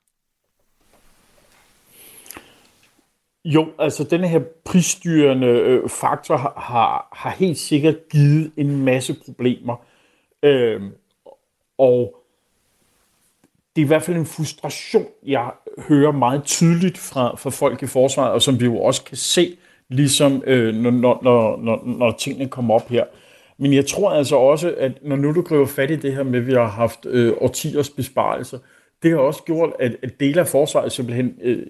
[3.45, 9.15] Jo, altså den her prisstyrende øh, faktor har, har, har helt sikkert givet en masse
[9.25, 9.75] problemer.
[10.43, 10.81] Øh,
[11.77, 12.15] og
[13.75, 15.51] det er i hvert fald en frustration, jeg
[15.87, 19.57] hører meget tydeligt fra, fra folk i forsvaret, og som vi jo også kan se,
[19.89, 20.91] ligesom øh, når,
[21.23, 23.05] når, når, når tingene kommer op her.
[23.57, 26.39] Men jeg tror altså også, at når nu du griber fat i det her med,
[26.39, 30.39] at vi har haft øh, årtiers besparelser, øh, det har også gjort, at, at dele
[30.41, 31.65] af forsvaret simpelthen øh,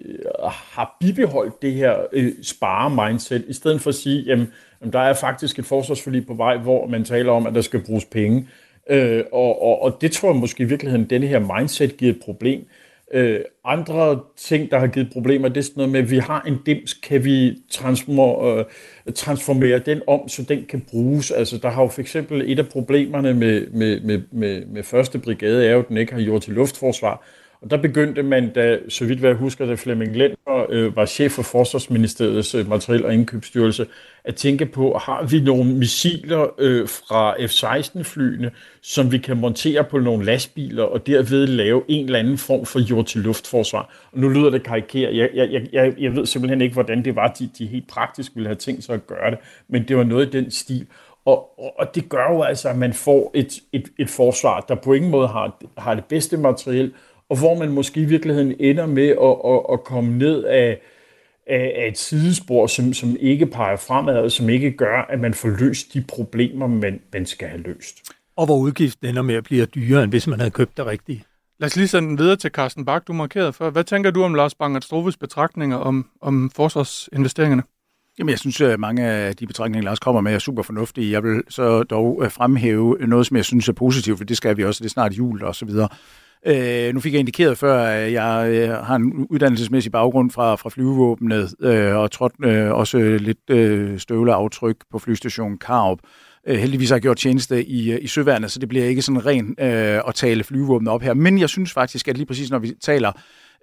[0.48, 5.14] har bibeholdt det her øh, spare-mindset, i stedet for at sige, jamen, jamen der er
[5.14, 8.48] faktisk et forsvarsforlig på vej, hvor man taler om, at der skal bruges penge.
[8.90, 12.12] Øh, og, og, og det tror jeg måske i virkeligheden, at denne her mindset giver
[12.12, 12.66] et problem.
[13.14, 16.42] Øh, andre ting, der har givet problemer, det er sådan noget med, at vi har
[16.42, 18.64] en dims, kan vi transformere,
[19.06, 21.30] øh, transformere den om, så den kan bruges.
[21.30, 25.18] Altså, der har jo for eksempel et af problemerne med, med, med, med, med første
[25.18, 27.24] brigade, er jo, at den ikke har gjort til luftforsvar.
[27.64, 31.32] Og der begyndte man, da, så vidt jeg husker, da Flemming Lenner øh, var chef
[31.32, 33.86] for Forsvarsministeriets øh, materiel- og indkøbsstyrelse,
[34.24, 38.50] at tænke på, har vi nogle missiler øh, fra F-16-flyene,
[38.82, 42.80] som vi kan montere på nogle lastbiler, og derved lave en eller anden form for
[42.80, 44.08] jord-til-luftforsvar.
[44.12, 45.16] Og nu lyder det karikeret.
[45.16, 48.48] Jeg, jeg, jeg, jeg ved simpelthen ikke, hvordan det var, de, de helt praktisk ville
[48.48, 49.38] have tænkt sig at gøre det,
[49.68, 50.86] men det var noget i den stil.
[51.24, 54.74] Og, og, og det gør jo altså, at man får et, et, et forsvar, der
[54.74, 56.92] på ingen måde har, har det bedste materiel,
[57.30, 60.80] og hvor man måske i virkeligheden ender med at, at, at komme ned af,
[61.46, 65.48] af et sidespor, som, som ikke peger fremad, og som ikke gør, at man får
[65.48, 68.12] løst de problemer, man, man skal have løst.
[68.36, 71.24] Og hvor udgiften ender med at blive dyrere, end hvis man havde købt det rigtige.
[71.58, 73.70] Lad os lige sende den videre til Carsten Bak, du markerede før.
[73.70, 77.62] Hvad tænker du om Lars Bangert Stroves betragtninger om, om forsvarsinvesteringerne?
[78.18, 81.12] Jamen, jeg synes, at mange af de betragtninger, Lars kommer med, er super fornuftige.
[81.12, 84.56] Jeg vil så dog øh, fremhæve noget, som jeg synes er positivt, for det skal
[84.56, 85.88] vi også, det er snart jul og så videre.
[86.46, 90.70] Øh, nu fik jeg indikeret før, at jeg øh, har en uddannelsesmæssig baggrund fra, fra
[90.70, 95.98] flyvevåbnet, øh, og trådt øh, også lidt øh, støvleaftryk på flystationen Karup.
[96.46, 99.26] Øh, heldigvis har jeg gjort tjeneste i, øh, i søværnet, så det bliver ikke sådan
[99.26, 101.14] ren øh, at tale flyvevåbnet op her.
[101.14, 103.12] Men jeg synes faktisk, at lige præcis når vi taler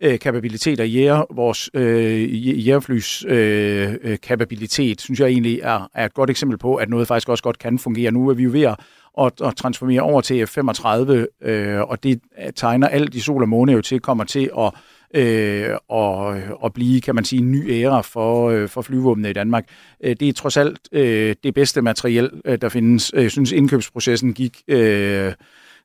[0.01, 6.13] øh, kapabiliteter, jæger, vores øh, jægerflys øh, øh, kapabilitet, synes jeg egentlig er, er et
[6.13, 8.11] godt eksempel på, at noget faktisk også godt kan fungere.
[8.11, 8.75] Nu er vi jo ved at,
[9.19, 12.21] at, at transformere over til F-35, øh, og det
[12.55, 14.71] tegner alt i sol og måne jo til, kommer til at
[15.13, 19.33] øh, og, og blive, kan man sige, en ny æra for, øh, for flyvåbnet i
[19.33, 19.65] Danmark.
[20.03, 23.11] Øh, det er trods alt øh, det bedste materiel, øh, der findes.
[23.15, 25.33] Jeg synes, indkøbsprocessen gik øh,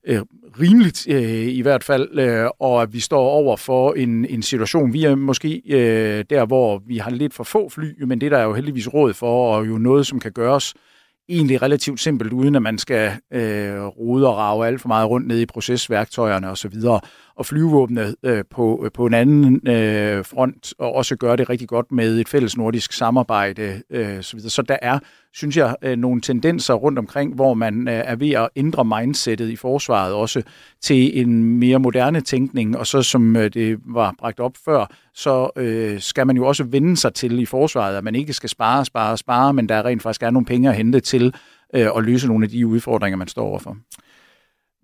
[0.06, 0.20] øh,
[0.60, 4.92] rimeligt øh, i hvert fald, øh, og at vi står over for en, en situation,
[4.92, 8.38] vi er måske øh, der, hvor vi har lidt for få fly, men det der
[8.38, 10.74] er jo heldigvis råd for, og jo noget, som kan gøres
[11.28, 15.26] egentlig relativt simpelt, uden at man skal øh, rode og rave alt for meget rundt
[15.26, 16.74] ned i procesværktøjerne osv
[17.36, 21.68] og flyvevåbnet øh, på, øh, på en anden øh, front, og også gøre det rigtig
[21.68, 23.82] godt med et fælles nordisk samarbejde.
[23.90, 24.50] Øh, så, videre.
[24.50, 24.98] så der er,
[25.32, 29.50] synes jeg, øh, nogle tendenser rundt omkring, hvor man øh, er ved at ændre mindsetet
[29.50, 30.42] i forsvaret også
[30.80, 35.50] til en mere moderne tænkning, og så som øh, det var bragt op før, så
[35.56, 38.84] øh, skal man jo også vende sig til i forsvaret, at man ikke skal spare,
[38.84, 41.34] spare, spare, men der rent faktisk er nogle penge at hente til
[41.74, 43.76] øh, at løse nogle af de udfordringer, man står overfor.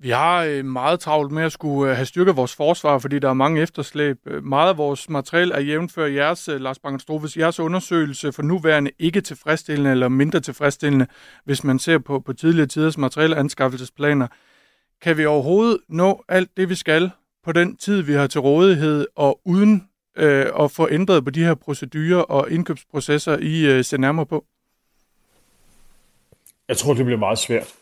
[0.02, 3.28] Vi har øh, meget travlt med at skulle øh, have styrket vores forsvar, fordi der
[3.28, 4.18] er mange efterslæb.
[4.26, 9.20] Øh, meget af vores materiel er jævnfør jeres, Lars Bangenstrofes, jeres undersøgelse for nuværende ikke
[9.20, 11.06] tilfredsstillende eller mindre tilfredsstillende,
[11.44, 14.26] hvis man ser på, på tidligere tiders materielle anskaffelsesplaner.
[15.02, 17.10] Kan vi overhovedet nå alt det, vi skal
[17.44, 21.44] på den tid, vi har til rådighed, og uden øh, at få ændret på de
[21.44, 24.44] her procedurer og indkøbsprocesser, I øh, ser nærmere på?
[26.68, 27.81] Jeg tror, det bliver meget svært.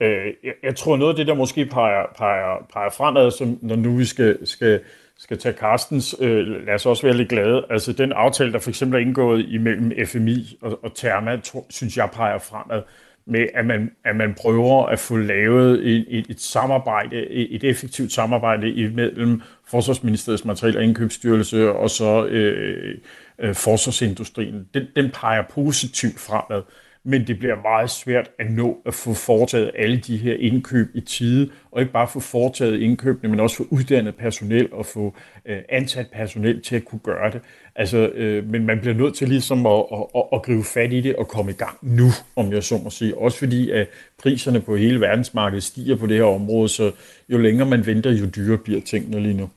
[0.00, 3.76] Øh, jeg, jeg tror noget af det, der måske peger, peger, peger fremad, som når
[3.76, 4.80] nu vi skal, skal,
[5.18, 7.66] skal tage Carstens, øh, lad os også være lidt glade.
[7.70, 11.96] Altså den aftale, der for eksempel er indgået imellem FMI og, og Therma, tror, synes
[11.96, 12.82] jeg peger fremad
[13.30, 17.64] med, at man, at man prøver at få lavet et, et, et samarbejde, et, et
[17.64, 22.98] effektivt samarbejde imellem Forsvarsministeriets materiel- og indkøbsstyrelse og så øh,
[23.38, 24.68] øh, forsvarsindustrien.
[24.74, 26.62] Den, den peger positivt fremad
[27.08, 31.00] men det bliver meget svært at nå at få foretaget alle de her indkøb i
[31.00, 35.14] tide, og ikke bare få foretaget indkøbene, men også få uddannet personel og få
[35.46, 37.40] øh, ansat personel til at kunne gøre det.
[37.76, 41.00] Altså, øh, men man bliver nødt til ligesom at, at, at, at gribe fat i
[41.00, 43.18] det og komme i gang nu, om jeg så må sige.
[43.18, 43.88] Også fordi at
[44.22, 46.92] priserne på hele verdensmarkedet stiger på det her område, så
[47.28, 49.50] jo længere man venter, jo dyrere bliver tingene lige nu.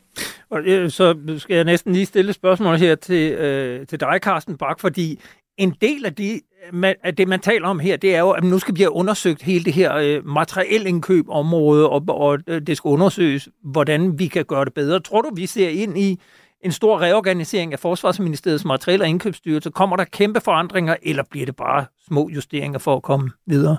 [0.49, 4.20] Og øh, så skal jeg næsten lige stille et spørgsmål her til, øh, til dig,
[4.22, 5.20] Carsten Bak, fordi
[5.58, 6.41] en del af, de,
[6.74, 8.91] man, at det, man taler om her, det er jo, at nu skal vi have
[8.91, 14.45] undersøgt hele det her øh, materielindkøbområde, og, og øh, det skal undersøges, hvordan vi kan
[14.45, 14.99] gøre det bedre.
[14.99, 16.20] Tror du, vi ser ind i
[16.64, 19.70] en stor reorganisering af Forsvarsministeriets materiel- og indkøbsstyrelse?
[19.70, 23.78] Kommer der kæmpe forandringer, eller bliver det bare små justeringer for at komme videre?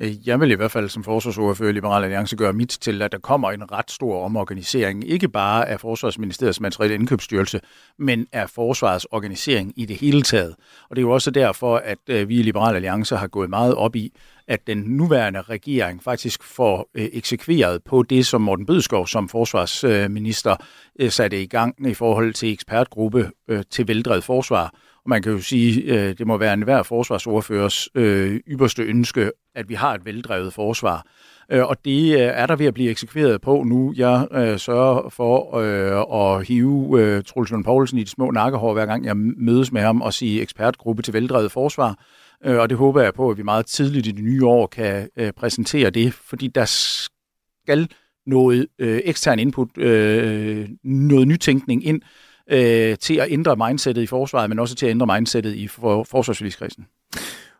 [0.00, 3.12] Øh, jeg vil i hvert fald som forsvarsordfører i Liberal Alliance gøre mit til, at
[3.12, 7.60] der kommer en ret stor omorganisering, ikke bare af Forsvarsministeriets materielle indkøbsstyrelse,
[7.98, 10.54] men af forsvarets organisering i det hele taget.
[10.90, 13.74] Og det er jo også derfor, at øh, vi i Liberal Alliance har gået meget
[13.74, 14.12] op i,
[14.48, 20.56] at den nuværende regering faktisk får øh, eksekveret på det, som Morten Bødskov som forsvarsminister
[21.00, 23.30] øh, satte i gang i forhold til ekspertgruppe
[23.70, 24.74] til veldrevet forsvar
[25.08, 29.74] man kan jo sige, øh, det må være enhver forsvarsordførers øh, ypperste ønske, at vi
[29.74, 31.06] har et veldrevet forsvar.
[31.52, 33.92] Øh, og det øh, er der ved at blive eksekveret på nu.
[33.96, 38.72] Jeg øh, sørger for øh, at hive øh, Troels Lund Poulsen i de små nakkehår,
[38.72, 42.04] hver gang jeg mødes med ham og sige ekspertgruppe til veldrevet forsvar.
[42.44, 45.08] Øh, og det håber jeg på, at vi meget tidligt i det nye år kan
[45.16, 47.88] øh, præsentere det, fordi der skal
[48.26, 54.06] noget øh, ekstern input, øh, noget nytænkning ind øh, Øh, til at ændre mindsetet i
[54.06, 56.86] forsvaret, men også til at ændre mindsetet i for, forsvarsforligskredsen.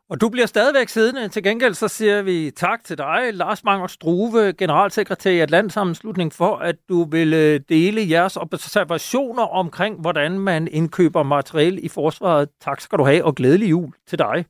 [0.08, 1.28] Og du bliver stadigvæk siddende.
[1.28, 6.56] Til gengæld så siger vi tak til dig, Lars Manger Struve, generalsekretær i Atlantsammenslutning, for
[6.56, 12.48] at du vil øh, dele jeres observationer omkring, hvordan man indkøber materiel i forsvaret.
[12.60, 14.44] Tak skal du have, og glædelig jul til dig.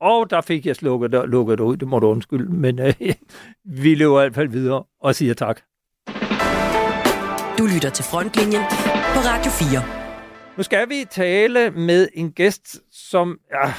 [0.00, 2.94] Og der fik jeg slukket, lukket ud, det må du undskylde, men øh,
[3.82, 5.60] vi løber i hvert fald videre og siger tak.
[7.74, 8.62] Lytter til Frontlinjen
[9.14, 9.84] på Radio 4.
[10.56, 13.38] Nu skal vi tale med en gæst, som...
[13.52, 13.72] Ja,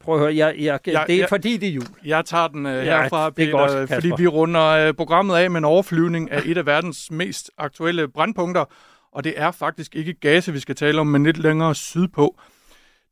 [0.00, 1.84] prøv at høre, jeg, jeg, ja, det er ja, fordi, det er jul.
[2.04, 5.58] Jeg tager den uh, herfra, ja, Peter, godt, fordi vi runder uh, programmet af med
[5.58, 8.64] en overflyvning af et af verdens mest aktuelle brandpunkter,
[9.12, 12.40] og det er faktisk ikke Gaza, vi skal tale om, men lidt længere sydpå.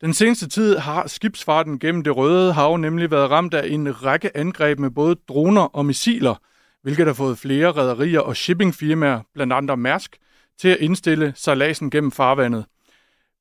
[0.01, 4.36] Den seneste tid har skibsfarten gennem det Røde Hav nemlig været ramt af en række
[4.36, 6.34] angreb med både droner og missiler,
[6.82, 10.16] hvilket har fået flere rædderier og shippingfirmaer, blandt andre Mærsk,
[10.61, 12.64] til at indstille sejladsen gennem farvandet.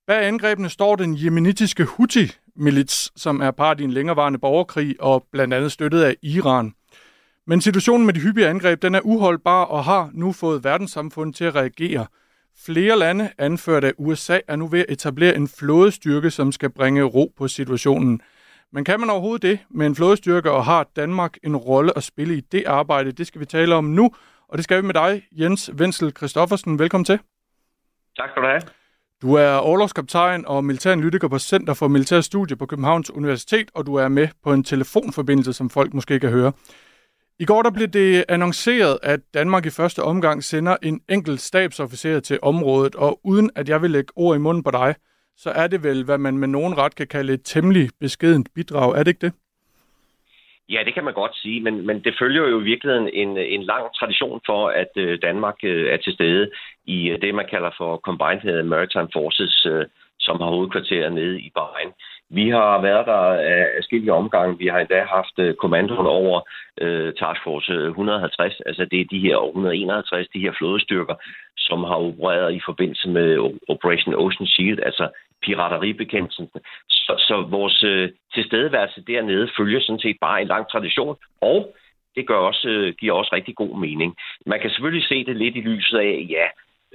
[0.08, 5.54] Bag angrebene står den jemenitiske Houthi-milits, som er part i en længerevarende borgerkrig og blandt
[5.54, 6.74] andet støttet af Iran.
[7.48, 11.46] Men situationen med de hyppige angreb den er uholdbar og har nu fået verdenssamfundet til
[11.46, 12.06] at reagere.
[12.66, 17.04] Flere lande, anført af USA, er nu ved at etablere en flådestyrke, som skal bringe
[17.04, 18.22] ro på situationen.
[18.72, 22.38] Men kan man overhovedet det med en flådestyrke, og har Danmark en rolle at spille
[22.38, 23.12] i det arbejde?
[23.12, 24.12] Det skal vi tale om nu,
[24.50, 26.80] og det skal vi med dig, Jens Wenzel Christoffersen.
[26.80, 27.20] Velkommen til.
[28.18, 28.62] Tak skal du have.
[29.22, 33.96] Du er overlovskaptajn og militæranalytiker på Center for Militær Studie på Københavns Universitet, og du
[33.96, 36.52] er med på en telefonforbindelse, som folk måske kan høre.
[37.40, 42.20] I går der blev det annonceret, at Danmark i første omgang sender en enkelt stabsofficer
[42.20, 44.96] til området, og uden at jeg vil lægge ord i munden på dig,
[45.36, 48.92] så er det vel, hvad man med nogen ret kan kalde et temmelig beskedent bidrag.
[49.00, 49.34] Er det ikke det?
[50.70, 53.64] Ja, det kan man godt sige, men, men det følger jo i virkeligheden en, en
[53.64, 56.52] lang tradition for, at øh, Danmark øh, er til stede
[56.86, 59.86] i øh, det, man kalder for Combined Maritime Forces, øh,
[60.20, 61.92] som har hovedkvarteret nede i Bahrain.
[62.30, 64.58] Vi har været der af forskellige omgange.
[64.58, 66.42] Vi har endda haft øh, kommandoen over
[66.82, 71.16] øh, Task Force øh, 150, altså det er de her 151, de her flådestyrker,
[71.58, 73.38] som har opereret i forbindelse med
[73.68, 75.10] Operation Ocean Shield, altså
[75.42, 76.50] pirateribekæmpelsen.
[76.90, 81.76] Så, så vores øh, tilstedeværelse dernede følger sådan set bare en lang tradition, og
[82.16, 84.16] det gør også, øh, giver også rigtig god mening.
[84.46, 86.46] Man kan selvfølgelig se det lidt i lyset af, ja,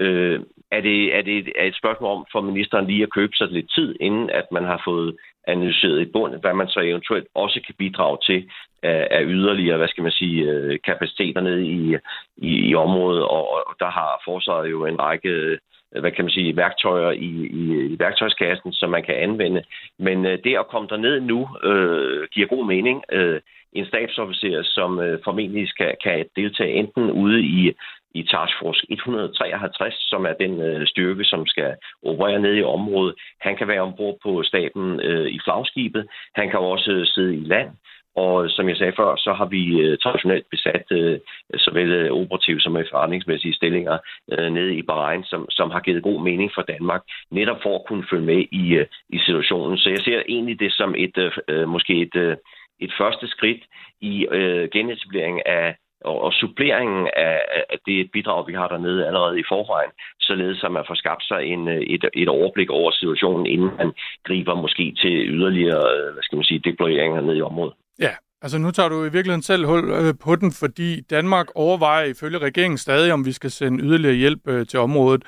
[0.04, 0.40] øh,
[0.70, 3.48] er, det, er det et, er et spørgsmål om for ministeren lige at købe sig
[3.48, 5.16] lidt tid, inden at man har fået
[5.46, 8.50] analyseret i bund, hvad man så eventuelt også kan bidrage til
[8.82, 11.96] af, af yderligere, hvad skal man sige, øh, kapaciteter nede i,
[12.36, 15.58] i, i området, og, og der har forsvaret jo en række
[15.94, 17.30] Øh, hvad kan man sige, værktøjer i,
[17.60, 17.62] i,
[17.92, 19.62] i værktøjskassen, som man kan anvende.
[19.98, 23.02] Men øh, det at komme derned nu øh, giver god mening.
[23.12, 23.40] Øh,
[23.72, 27.72] en stabsofficer, som øh, formentlig skal, kan deltage enten ude i,
[28.14, 33.14] i Task Force 153, som er den øh, styrke, som skal operere ned i området.
[33.40, 36.06] Han kan være ombord på staben øh, i flagskibet.
[36.34, 37.70] Han kan også sidde i land.
[38.16, 41.18] Og som jeg sagde før, så har vi øh, traditionelt besat øh,
[41.56, 43.98] såvel øh, operative som forretningsmæssige stillinger
[44.32, 47.84] øh, nede i Bahrain, som, som har givet god mening for Danmark, netop for at
[47.88, 49.78] kunne følge med i, øh, i situationen.
[49.78, 52.36] Så jeg ser egentlig det som et øh, øh måske et, øh,
[52.80, 53.62] et første skridt
[54.00, 57.40] i øh, genetableringen af og, og suppleringen af,
[57.70, 59.90] af det bidrag, vi har dernede allerede i forvejen,
[60.20, 63.92] således at man får skabt sig en, øh, et, et overblik over situationen, inden man
[64.24, 67.74] griber måske til yderligere, hvad skal man sige, deployeringer ned i området.
[67.98, 72.04] Ja, altså nu tager du i virkeligheden selv hul øh, på den, fordi Danmark overvejer
[72.04, 75.22] ifølge regeringen stadig, om vi skal sende yderligere hjælp øh, til området.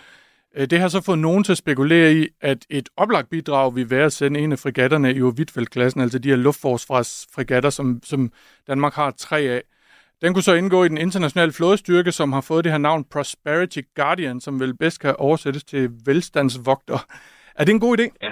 [0.57, 3.91] Øh, det har så fået nogen til at spekulere i, at et oplagt bidrag vil
[3.91, 8.33] være at sende en af frigatterne i Wittfeldt-klassen, altså de her luftforsvarsfrigatter, som, som
[8.67, 9.63] Danmark har tre af.
[10.23, 13.79] Den kunne så indgå i den internationale flådestyrke, som har fået det her navn Prosperity
[13.95, 17.07] Guardian, som vel bedst kan oversættes til velstandsvogter.
[17.55, 18.03] Er det en god idé?
[18.23, 18.31] Ja,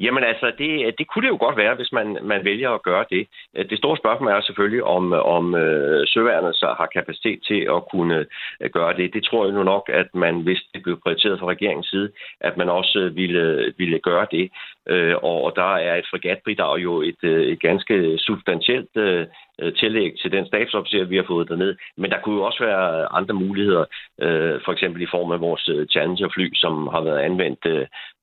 [0.00, 3.04] Jamen altså, det, det kunne det jo godt være, hvis man, man vælger at gøre
[3.10, 3.28] det.
[3.70, 8.26] Det store spørgsmål er selvfølgelig, om, om øh, søværnet så har kapacitet til at kunne
[8.60, 9.14] øh, gøre det.
[9.14, 12.56] Det tror jeg nu nok, at man, hvis det blev prioriteret fra regeringens side, at
[12.56, 14.50] man også øh, ville, ville gøre det.
[14.88, 19.26] Øh, og der er et fregatbidrag jo et, øh, et ganske substantielt øh,
[19.60, 21.76] Øh, tillæg til den stabsofficer, vi har fået derned.
[21.96, 23.84] Men der kunne jo også være andre muligheder,
[24.20, 27.66] øh, for eksempel i form af vores øh, Challenger-fly, som har været anvendt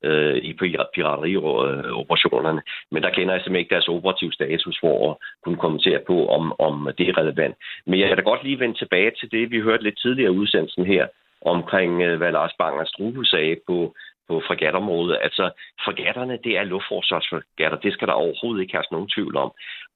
[0.03, 0.53] øh, i
[0.93, 2.61] piraterioperationerne.
[2.91, 6.59] Men der kender jeg simpelthen ikke deres operative status for at kunne kommentere på, om,
[6.59, 7.55] om det er relevant.
[7.85, 10.37] Men jeg kan da godt lige vende tilbage til det, vi hørte lidt tidligere i
[10.37, 11.07] udsendelsen her,
[11.41, 13.93] omkring, øh, hvad Lars Banger Struve sagde på
[14.31, 15.17] på fregatområdet.
[15.21, 15.45] Altså,
[15.85, 17.77] fregatterne, det er luftforsvarsfregatter.
[17.85, 19.51] Det skal der overhovedet ikke have nogen tvivl om.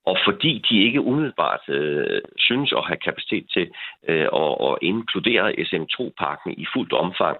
[0.05, 3.71] Og fordi de ikke umiddelbart øh, synes at have kapacitet til
[4.07, 7.37] øh, at, at inkludere SM2-pakken i fuldt omfang,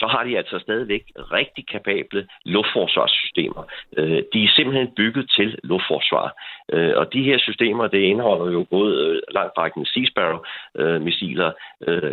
[0.00, 3.62] så har de altså stadigvæk rigtig kapable luftforsvarssystemer.
[3.98, 6.28] Øh, de er simpelthen bygget til luftforsvar.
[6.72, 11.50] Øh, og de her systemer, det indeholder jo både øh, langtrækkende Sea Sparrow-missiler,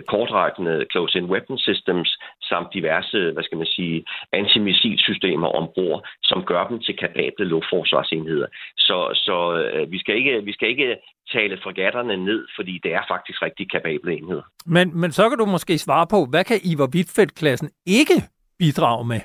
[0.08, 2.10] kortrækkende close-in weapon systems,
[2.50, 8.48] samt diverse, hvad skal man sige, antimissilsystemer ombord, som gør dem til kapable luftforsvarsenheder.
[8.78, 9.36] Så, så
[9.90, 10.98] vi, skal ikke, vi skal ikke
[11.32, 14.44] tale fregatterne ned, fordi det er faktisk rigtig kapable enheder.
[14.66, 18.18] Men, men så kan du måske svare på, hvad kan Ivar Wittfeldt-klassen ikke
[18.60, 19.22] bidrage med?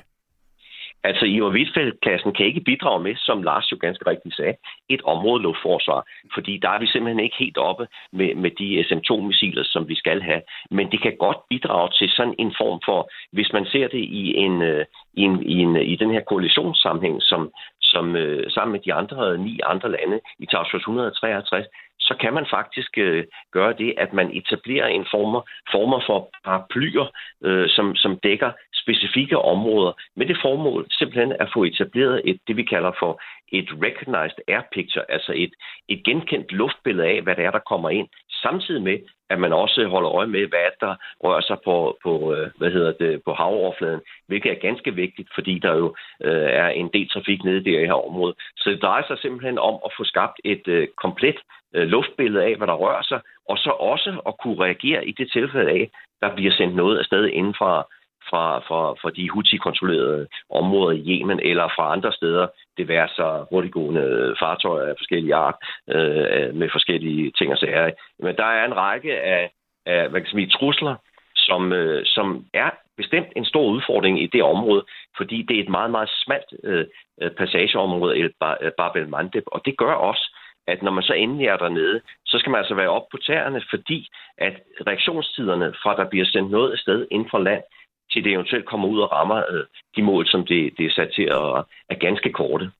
[1.03, 4.55] Altså, Ivar Wittfeldt-klassen kan ikke bidrage med, som Lars jo ganske rigtigt sagde,
[4.89, 9.63] et område luftforsvar, fordi der er vi simpelthen ikke helt oppe med, med de SM-2-missiler,
[9.63, 10.41] som vi skal have.
[10.71, 14.37] Men det kan godt bidrage til sådan en form for, hvis man ser det i
[14.45, 17.51] en, øh, i, en, i, en, i den her koalitionssammenhæng, som,
[17.81, 21.65] som øh, sammen med de andre ni andre lande i Task 153,
[22.07, 25.41] så kan man faktisk øh, gøre det, at man etablerer en former,
[25.71, 27.07] former for paraplyer,
[27.43, 28.51] øh, som, som dækker
[28.83, 33.69] specifikke områder, med det formål simpelthen at få etableret et, det vi kalder for et
[33.85, 35.53] recognized air picture, altså et,
[35.87, 38.07] et genkendt luftbillede af, hvad det er, der kommer ind,
[38.41, 38.97] samtidig med,
[39.29, 42.91] at man også holder øje med, hvad der rører sig på, på, øh, hvad hedder
[42.91, 47.43] det, på havoverfladen, hvilket er ganske vigtigt, fordi der jo øh, er en del trafik
[47.43, 48.35] nede der i her område.
[48.57, 51.39] Så det drejer sig simpelthen om at få skabt et øh, komplet
[51.75, 53.19] øh, luftbillede af, hvad der rører sig,
[53.49, 55.89] og så også at kunne reagere i det tilfælde af,
[56.21, 57.87] der bliver sendt noget afsted inden fra,
[58.29, 62.47] fra, fra, fra de Houthi-kontrollerede områder i Yemen eller fra andre steder,
[62.77, 65.55] det være så hurtiggående fartøjer af forskellige art
[65.89, 67.91] øh, med forskellige ting og sager.
[68.19, 69.51] Men der er en række af,
[69.85, 70.95] af hvad kan sige, trusler,
[71.35, 74.85] som, øh, som er bestemt en stor udfordring i det område,
[75.17, 76.85] fordi det er et meget, meget smalt øh,
[77.21, 80.25] øh passageområde, El øh, Bab el Mandeb, og det gør også,
[80.67, 83.61] at når man så endelig er dernede, så skal man altså være op på tæerne,
[83.69, 84.07] fordi
[84.37, 84.55] at
[84.87, 87.63] reaktionstiderne fra, der bliver sendt noget afsted inden for land,
[88.11, 89.63] til det eventuelt kommer ud og rammer øh,
[89.95, 92.71] de mål, som det, det er sat til at er ganske korte.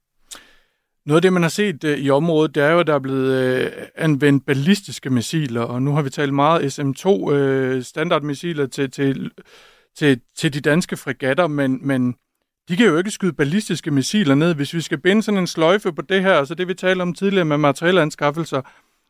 [1.05, 2.99] Noget af det, man har set øh, i området, det er jo, at der er
[2.99, 8.91] blevet øh, anvendt ballistiske missiler, og nu har vi talt meget SM2 øh, standardmissiler til,
[8.91, 9.32] til,
[9.95, 12.15] til, til de danske fregatter, men, men
[12.69, 14.55] de kan jo ikke skyde ballistiske missiler ned.
[14.55, 17.13] Hvis vi skal binde sådan en sløjfe på det her, altså det vi talte om
[17.13, 18.61] tidligere med materielanskaffelser,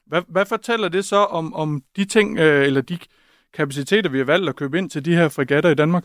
[0.05, 2.97] hvad, hvad fortæller det så om, om de ting, øh, eller de
[3.53, 6.03] kapaciteter, vi har valgt at købe ind til de her fregatter i Danmark?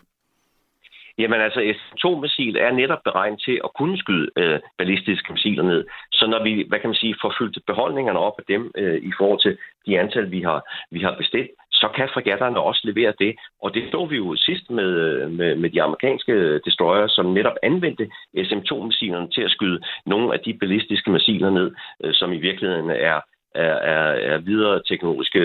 [1.18, 5.84] Jamen altså, S-2-missil er netop beregnet til at kunne skyde øh, ballistiske missiler ned.
[6.12, 9.12] Så når vi, hvad kan man sige, får fyldt beholdningerne op af dem øh, i
[9.18, 13.36] forhold til de antal, vi har, vi har bestilt, så kan fregatterne også levere det.
[13.62, 14.92] Og det så vi jo sidst med,
[15.28, 18.04] med, med de amerikanske destroyer, som netop anvendte
[18.36, 21.74] SM-2-missilerne til at skyde nogle af de ballistiske missiler ned,
[22.04, 23.20] øh, som i virkeligheden er
[23.54, 25.40] er, er, er videre teknologiske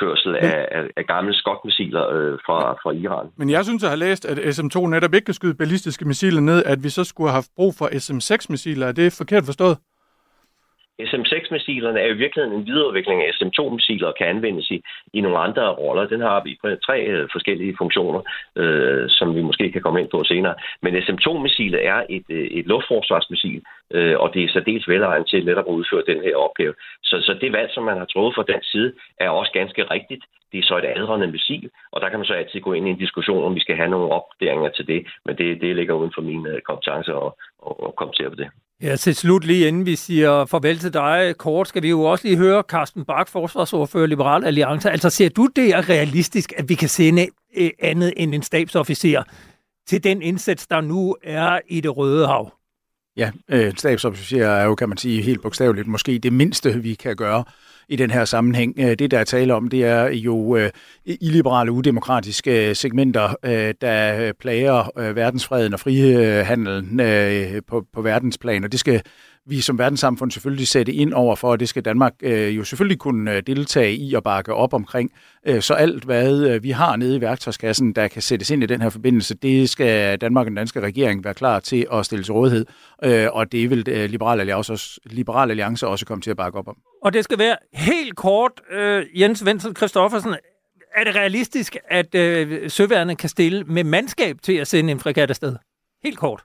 [0.00, 3.26] førsel men, af, af, af gamle skotmissiler øh, fra, fra Iran.
[3.36, 6.64] Men jeg synes, jeg har læst, at SM-2 netop ikke kan skyde ballistiske missiler ned,
[6.64, 8.86] at vi så skulle have haft brug for SM-6-missiler.
[8.86, 9.76] Er det forkert forstået?
[11.02, 14.82] SM-6-missilerne er jo i virkeligheden en videreudvikling af SM-2-missiler og kan anvendes i,
[15.12, 16.06] i nogle andre roller.
[16.06, 18.22] Den har vi på tre øh, forskellige funktioner,
[18.56, 20.54] øh, som vi måske kan komme ind på senere.
[20.82, 25.68] Men SM-2-missilet er et, øh, et luftforsvarsmissil, øh, og det er særdeles velegnet til netop
[25.68, 26.74] at udføre den her opgave.
[27.02, 30.24] Så, så det valg, som man har truffet fra den side, er også ganske rigtigt.
[30.52, 32.90] Det er så et aldrende missil, og der kan man så altid gå ind i
[32.90, 36.12] en diskussion, om vi skal have nogle opdateringer til det, men det, det ligger uden
[36.14, 37.32] for mine øh, kompetencer at,
[37.66, 38.48] at, at kommentere på det.
[38.82, 42.28] Ja, til slut lige inden vi siger farvel til dig kort, skal vi jo også
[42.28, 44.90] lige høre Carsten Bak, forsvarsordfører Liberal Alliance.
[44.90, 47.26] Altså ser du det er realistisk, at vi kan sende
[47.56, 49.22] øh, andet end en stabsofficer
[49.86, 52.52] til den indsats, der nu er i det Røde Hav?
[53.16, 57.16] Ja, øh, stabsofficer er jo, kan man sige, helt bogstaveligt måske det mindste, vi kan
[57.16, 57.44] gøre
[57.88, 58.74] i den her sammenhæng.
[58.78, 60.70] Øh, det, der er tale om, det er jo øh,
[61.06, 63.34] illiberale, udemokratiske øh, segmenter,
[63.80, 67.00] der plager verdensfreden og frihandelen
[67.68, 69.02] på, på verdensplan, og det skal
[69.46, 72.98] vi som verdenssamfund selvfølgelig sætte ind over for, og det skal Danmark øh, jo selvfølgelig
[72.98, 75.10] kunne deltage i og bakke op omkring.
[75.60, 78.88] Så alt, hvad vi har nede i værktøjskassen, der kan sættes ind i den her
[78.88, 82.66] forbindelse, det skal Danmark og den danske regering være klar til at stille til rådighed,
[83.32, 86.76] og det vil Liberal, Alliance også, Liberal Alliance også komme til at bakke op om.
[87.02, 90.34] Og det skal være helt kort, øh, Jens Wenzel Christoffersen,
[90.94, 95.30] er det realistisk, at øh, søværende kan stille med mandskab til at sende en fregat
[95.30, 95.56] afsted?
[96.04, 96.40] Helt kort.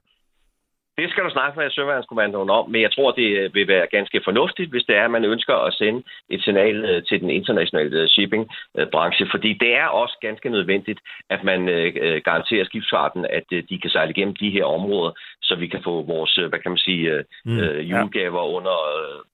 [0.98, 4.70] Det skal du snakke med Søværnskommandoen om, men jeg tror, det vil være ganske fornuftigt,
[4.70, 9.28] hvis det er, at man ønsker at sende et signal øh, til den internationale shippingbranche,
[9.32, 11.00] fordi det er også ganske nødvendigt,
[11.30, 15.56] at man øh, garanterer skibsfarten, at øh, de kan sejle igennem de her områder, så
[15.56, 17.58] vi kan få vores, hvad kan man sige, mm,
[17.92, 18.56] julegaver ja.
[18.58, 18.78] under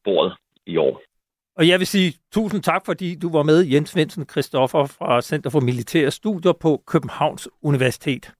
[0.03, 0.33] bordet
[0.65, 1.01] i år.
[1.59, 5.49] Og jeg vil sige tusind tak, fordi du var med, Jens Svendsen Christoffer fra Center
[5.49, 8.31] for Militære Studier på Københavns Universitet.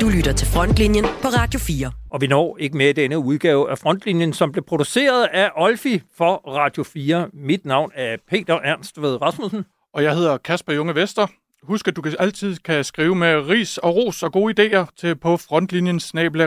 [0.00, 1.92] Du lytter til Frontlinjen på Radio 4.
[2.10, 6.34] Og vi når ikke med denne udgave af Frontlinjen, som blev produceret af Olfi for
[6.34, 7.28] Radio 4.
[7.32, 9.64] Mit navn er Peter Ernst ved Rasmussen.
[9.94, 11.26] Og jeg hedder Kasper Junge Vester.
[11.62, 15.36] Husk, at du altid kan skrive med ris og ros og gode idéer til på
[15.36, 16.00] frontlinjen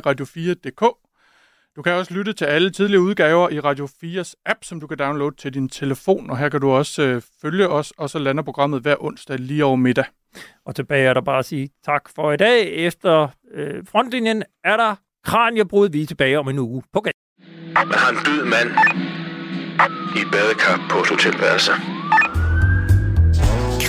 [0.07, 1.08] radio4.dk.
[1.75, 4.97] Du kan også lytte til alle tidligere udgaver i Radio 4's app, som du kan
[4.97, 8.43] downloade til din telefon, og her kan du også øh, følge os, og så lander
[8.43, 10.05] programmet hver onsdag lige over middag.
[10.65, 12.69] Og tilbage er der bare at sige tak for i dag.
[12.73, 14.95] Efter øh, frontlinjen er der
[15.25, 15.89] Kranjebrud.
[15.89, 17.13] Vi er tilbage om en uge på gaden.
[17.75, 18.69] Man har en død mand
[20.15, 21.71] i et badekar på et hotelværelse.